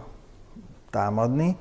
támadni. 0.90 1.56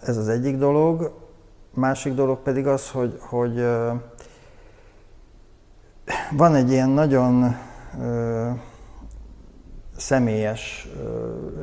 Ez 0.00 0.16
az 0.16 0.28
egyik 0.28 0.56
dolog. 0.56 1.26
Másik 1.74 2.14
dolog 2.14 2.38
pedig 2.38 2.66
az, 2.66 2.90
hogy, 2.90 3.18
hogy 3.20 3.64
van 6.30 6.54
egy 6.54 6.70
ilyen 6.70 6.88
nagyon 6.88 7.56
személyes 9.96 10.88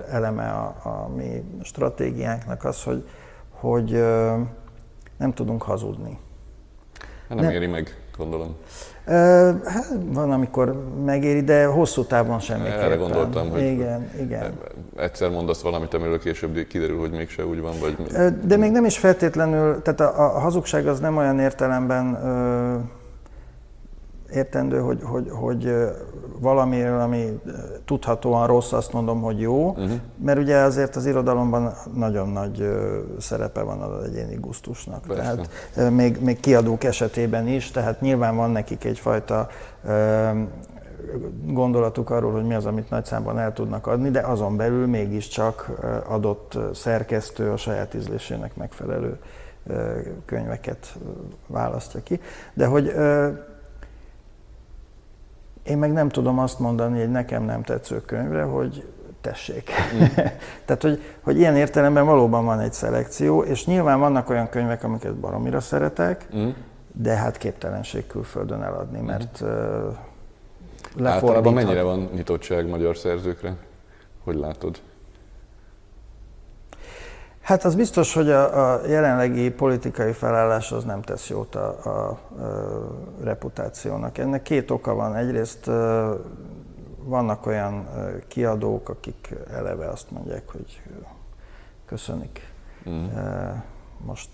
eleme 0.09 0.49
a, 0.49 0.75
a 0.83 1.07
mi 1.15 1.43
stratégiánknak 1.63 2.63
az, 2.63 2.83
hogy, 2.83 3.09
hogy 3.49 3.91
nem 5.17 5.33
tudunk 5.33 5.61
hazudni. 5.61 6.17
Nem, 7.27 7.37
nem 7.37 7.49
éri 7.49 7.67
meg, 7.67 8.04
gondolom. 8.17 8.55
Hát 9.65 9.95
van, 10.05 10.31
amikor 10.31 10.83
megéri, 11.05 11.41
de 11.41 11.65
hosszú 11.65 12.03
távon 12.03 12.39
semmiképpen. 12.39 12.79
Erre 12.79 12.95
gondoltam, 12.95 13.49
hogy 13.49 13.61
igen, 13.61 14.09
igen. 14.21 14.53
egyszer 14.97 15.29
mondasz 15.29 15.61
valamit, 15.61 15.93
amiről 15.93 16.19
később 16.19 16.67
kiderül, 16.67 16.99
hogy 16.99 17.11
mégse 17.11 17.45
úgy 17.45 17.61
van, 17.61 17.73
vagy... 17.79 17.95
De 18.45 18.57
még 18.57 18.71
nem 18.71 18.85
is 18.85 18.97
feltétlenül, 18.97 19.81
tehát 19.81 19.99
a, 19.99 20.35
a 20.35 20.39
hazugság 20.39 20.87
az 20.87 20.99
nem 20.99 21.17
olyan 21.17 21.39
értelemben 21.39 22.17
értendő, 24.33 24.79
hogy, 24.79 24.99
hogy, 25.03 25.29
hogy 25.29 25.75
valamiről, 26.39 26.99
ami 26.99 27.39
tudhatóan 27.85 28.47
rossz, 28.47 28.71
azt 28.71 28.93
mondom, 28.93 29.21
hogy 29.21 29.39
jó, 29.39 29.69
uh-huh. 29.69 29.91
mert 30.23 30.39
ugye 30.39 30.57
azért 30.57 30.95
az 30.95 31.05
irodalomban 31.05 31.73
nagyon 31.93 32.29
nagy 32.29 32.69
szerepe 33.19 33.61
van 33.61 33.81
az 33.81 34.03
egyéni 34.03 34.35
gusztusnak. 34.35 35.03
Persze. 35.07 35.41
Tehát 35.73 35.91
még, 35.91 36.21
még 36.21 36.39
kiadók 36.39 36.83
esetében 36.83 37.47
is, 37.47 37.71
tehát 37.71 38.01
nyilván 38.01 38.35
van 38.35 38.51
nekik 38.51 38.83
egyfajta 38.83 39.47
gondolatuk 41.45 42.09
arról, 42.09 42.31
hogy 42.31 42.45
mi 42.45 42.53
az, 42.53 42.65
amit 42.65 42.89
nagy 42.89 43.05
számban 43.05 43.39
el 43.39 43.53
tudnak 43.53 43.87
adni, 43.87 44.09
de 44.09 44.19
azon 44.19 44.57
belül 44.57 44.87
mégiscsak 44.87 45.71
adott 46.07 46.57
szerkesztő 46.73 47.51
a 47.51 47.57
saját 47.57 47.93
ízlésének 47.93 48.55
megfelelő 48.55 49.19
könyveket 50.25 50.97
választja 51.47 51.99
ki. 52.03 52.19
De 52.53 52.65
hogy 52.65 52.93
én 55.65 55.77
meg 55.77 55.91
nem 55.91 56.09
tudom 56.09 56.39
azt 56.39 56.59
mondani 56.59 57.01
egy 57.01 57.11
nekem 57.11 57.43
nem 57.43 57.63
tetsző 57.63 58.01
könyvre, 58.01 58.43
hogy 58.43 58.85
tessék. 59.21 59.69
Mm. 59.95 60.03
Tehát, 60.65 60.81
hogy, 60.81 61.01
hogy 61.21 61.37
ilyen 61.37 61.55
értelemben 61.55 62.05
valóban 62.05 62.45
van 62.45 62.59
egy 62.59 62.73
szelekció, 62.73 63.43
és 63.43 63.65
nyilván 63.65 63.99
vannak 63.99 64.29
olyan 64.29 64.49
könyvek, 64.49 64.83
amiket 64.83 65.15
baromira 65.15 65.59
szeretek, 65.59 66.27
mm. 66.35 66.49
de 66.91 67.15
hát 67.15 67.37
képtelenség 67.37 68.07
külföldön 68.07 68.63
eladni, 68.63 68.99
mm. 68.99 69.05
mert 69.05 69.43
mm. 69.43 69.47
uh, 70.99 71.07
Általában 71.07 71.53
mennyire 71.53 71.81
van 71.81 72.09
nyitottság 72.13 72.67
magyar 72.67 72.97
szerzőkre? 72.97 73.55
Hogy 74.23 74.35
látod? 74.35 74.79
Hát 77.45 77.63
az 77.63 77.75
biztos, 77.75 78.13
hogy 78.13 78.29
a, 78.29 78.73
a 78.73 78.87
jelenlegi 78.87 79.51
politikai 79.51 80.11
felállás 80.11 80.71
az 80.71 80.83
nem 80.83 81.01
tesz 81.01 81.29
jót 81.29 81.55
a, 81.55 81.77
a, 81.83 81.89
a 81.89 82.19
reputációnak. 83.23 84.17
Ennek 84.17 84.41
két 84.41 84.71
oka 84.71 84.93
van. 84.93 85.15
Egyrészt 85.15 85.65
vannak 87.03 87.45
olyan 87.45 87.87
kiadók, 88.27 88.89
akik 88.89 89.33
eleve 89.53 89.89
azt 89.89 90.11
mondják, 90.11 90.51
hogy 90.51 90.81
köszönik. 91.85 92.51
Mm. 92.89 93.05
Most 94.05 94.29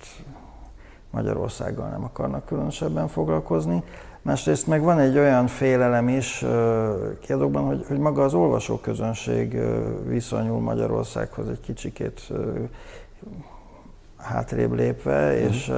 Magyarországgal 1.09 1.89
nem 1.89 2.03
akarnak 2.03 2.45
különösebben 2.45 3.07
foglalkozni. 3.07 3.83
Másrészt 4.21 4.67
meg 4.67 4.81
van 4.81 4.99
egy 4.99 5.17
olyan 5.17 5.47
félelem 5.47 6.07
is 6.07 6.45
kiadókban, 7.19 7.63
hogy, 7.63 7.85
hogy 7.87 7.97
maga 7.97 8.23
az 8.23 8.33
olvasóközönség 8.33 9.57
viszonyul 10.05 10.59
Magyarországhoz 10.59 11.49
egy 11.49 11.59
kicsikét 11.59 12.31
hátrébb 14.17 14.73
lépve, 14.73 15.33
uh-huh. 15.33 15.49
és 15.49 15.71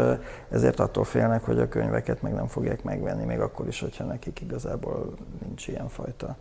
ezért 0.49 0.79
attól 0.79 1.03
félnek, 1.03 1.43
hogy 1.43 1.59
a 1.59 1.67
könyveket 1.67 2.21
meg 2.21 2.33
nem 2.33 2.47
fogják 2.47 2.83
megvenni, 2.83 3.25
még 3.25 3.39
akkor 3.39 3.67
is, 3.67 3.79
hogyha 3.79 4.03
nekik 4.03 4.41
igazából 4.41 5.13
nincs 5.45 5.67
ilyen 5.67 5.89
fajta 5.89 6.35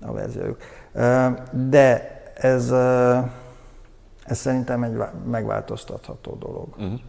a 0.00 0.12
verziójuk. 0.12 0.58
De 1.52 2.20
ez, 2.34 2.70
ez 4.24 4.38
szerintem 4.38 4.82
egy 4.82 5.02
megváltoztatható 5.30 6.34
dolog. 6.34 6.68
Uh-huh. 6.76 7.00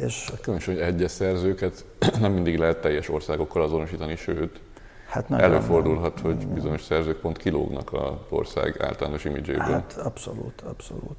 És 0.00 0.32
Különös, 0.42 0.64
hogy 0.64 0.78
egyes 0.78 1.10
szerzőket 1.10 1.84
nem 2.20 2.32
mindig 2.32 2.58
lehet 2.58 2.80
teljes 2.80 3.08
országokkal 3.08 3.62
azonosítani, 3.62 4.16
sőt, 4.16 4.60
hát 5.08 5.30
előfordulhat, 5.30 6.14
nem, 6.14 6.24
hogy 6.24 6.46
bizonyos 6.46 6.82
szerzők 6.82 7.20
pont 7.20 7.36
kilógnak 7.36 7.92
a 7.92 8.26
ország 8.28 8.82
általános 8.82 9.24
imidzséből. 9.24 9.62
Hát 9.62 9.96
abszolút, 10.04 10.60
abszolút. 10.60 11.16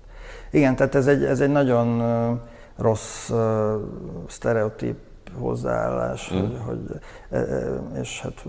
Igen, 0.52 0.76
tehát 0.76 0.96
ez 0.96 1.08
egy, 1.08 1.24
ez 1.24 1.40
egy 1.40 1.52
nagyon 1.52 2.02
rossz 2.78 3.32
sztereotíp 4.28 4.98
hozzáállás, 5.40 6.34
mm. 6.34 6.38
hogy, 6.38 6.58
hogy, 6.66 6.80
és 8.02 8.22
hát 8.22 8.46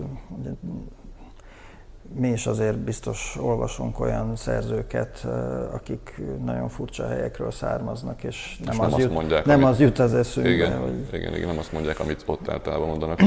mi 2.15 2.27
is 2.27 2.47
azért 2.47 2.77
biztos 2.77 3.37
olvasunk 3.41 3.99
olyan 3.99 4.35
szerzőket, 4.35 5.27
akik 5.71 6.21
nagyon 6.45 6.69
furcsa 6.69 7.07
helyekről 7.07 7.51
származnak, 7.51 8.23
és 8.23 8.59
nem, 8.65 8.73
és 8.73 8.79
az, 8.79 8.91
nem, 8.91 8.99
jut, 8.99 9.11
mondják, 9.11 9.45
nem 9.45 9.63
amit, 9.63 9.67
az 9.67 9.79
jut 9.79 9.99
az 9.99 10.13
eszünkbe. 10.13 10.53
Igen, 10.53 10.79
hogy... 10.79 11.07
igen, 11.13 11.35
igen, 11.35 11.47
nem 11.47 11.57
azt 11.57 11.71
mondják, 11.71 11.99
amit 11.99 12.23
ott 12.25 12.49
általában 12.49 12.87
mondanak. 12.87 13.19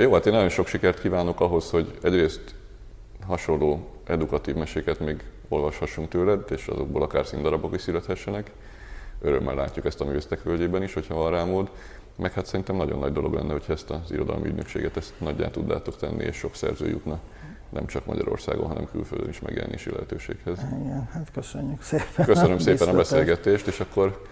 Jó, 0.00 0.12
hát 0.12 0.26
én 0.26 0.32
nagyon 0.32 0.48
sok 0.48 0.66
sikert 0.66 1.00
kívánok 1.00 1.40
ahhoz, 1.40 1.70
hogy 1.70 1.98
egyrészt 2.02 2.54
hasonló 3.26 3.88
edukatív 4.06 4.54
meséket 4.54 5.00
még 5.00 5.24
olvashassunk 5.48 6.08
tőled, 6.08 6.44
és 6.50 6.66
azokból 6.66 7.02
akár 7.02 7.26
színdarabok 7.26 7.74
is 7.74 7.80
születhessenek. 7.80 8.50
Örömmel 9.20 9.54
látjuk 9.54 9.84
ezt 9.84 10.00
a 10.00 10.04
művésztek 10.04 10.42
völgyében 10.42 10.82
is, 10.82 10.94
hogyha 10.94 11.14
van 11.14 11.30
rá 11.30 11.44
mód. 11.44 11.70
Meg 12.16 12.32
hát 12.32 12.46
szerintem 12.46 12.76
nagyon 12.76 12.98
nagy 12.98 13.12
dolog 13.12 13.34
lenne, 13.34 13.52
hogyha 13.52 13.72
ezt 13.72 13.90
az 13.90 14.12
irodalmi 14.12 14.48
ügynökséget 14.48 14.96
ezt 14.96 15.12
nagyján 15.18 15.50
tudnátok 15.50 15.96
tenni, 15.96 16.24
és 16.24 16.36
sok 16.36 16.54
szerző 16.54 16.88
jutna 16.88 17.20
nem 17.74 17.86
csak 17.86 18.06
Magyarországon, 18.06 18.66
hanem 18.66 18.88
külföldön 18.90 19.28
is 19.28 19.40
megjelenési 19.40 19.90
lehetőséghez. 19.90 20.58
Igen, 20.80 21.08
hát 21.12 21.30
köszönjük 21.32 21.82
szépen. 21.82 22.26
Köszönöm 22.26 22.58
szépen 22.58 22.88
a 22.88 22.92
beszélgetést, 22.92 23.66
és 23.66 23.80
akkor 23.80 24.22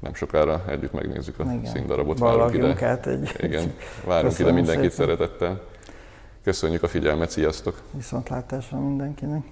nem 0.00 0.14
sokára 0.14 0.64
együtt 0.68 0.92
megnézzük 0.92 1.38
a 1.38 1.42
Igen. 1.42 1.64
színdarabot. 1.64 2.18
Várunk 2.18 2.54
ide. 2.54 2.86
át 2.86 3.06
egy... 3.06 3.34
Igen, 3.38 3.72
várunk 4.04 4.28
Köszönöm 4.28 4.52
ide 4.52 4.60
mindenkit 4.60 4.90
szépen. 4.90 5.06
szeretettel. 5.06 5.60
Köszönjük 6.42 6.82
a 6.82 6.88
figyelmet, 6.88 7.30
sziasztok! 7.30 7.82
Viszontlátásra 7.92 8.78
mindenkinek! 8.78 9.42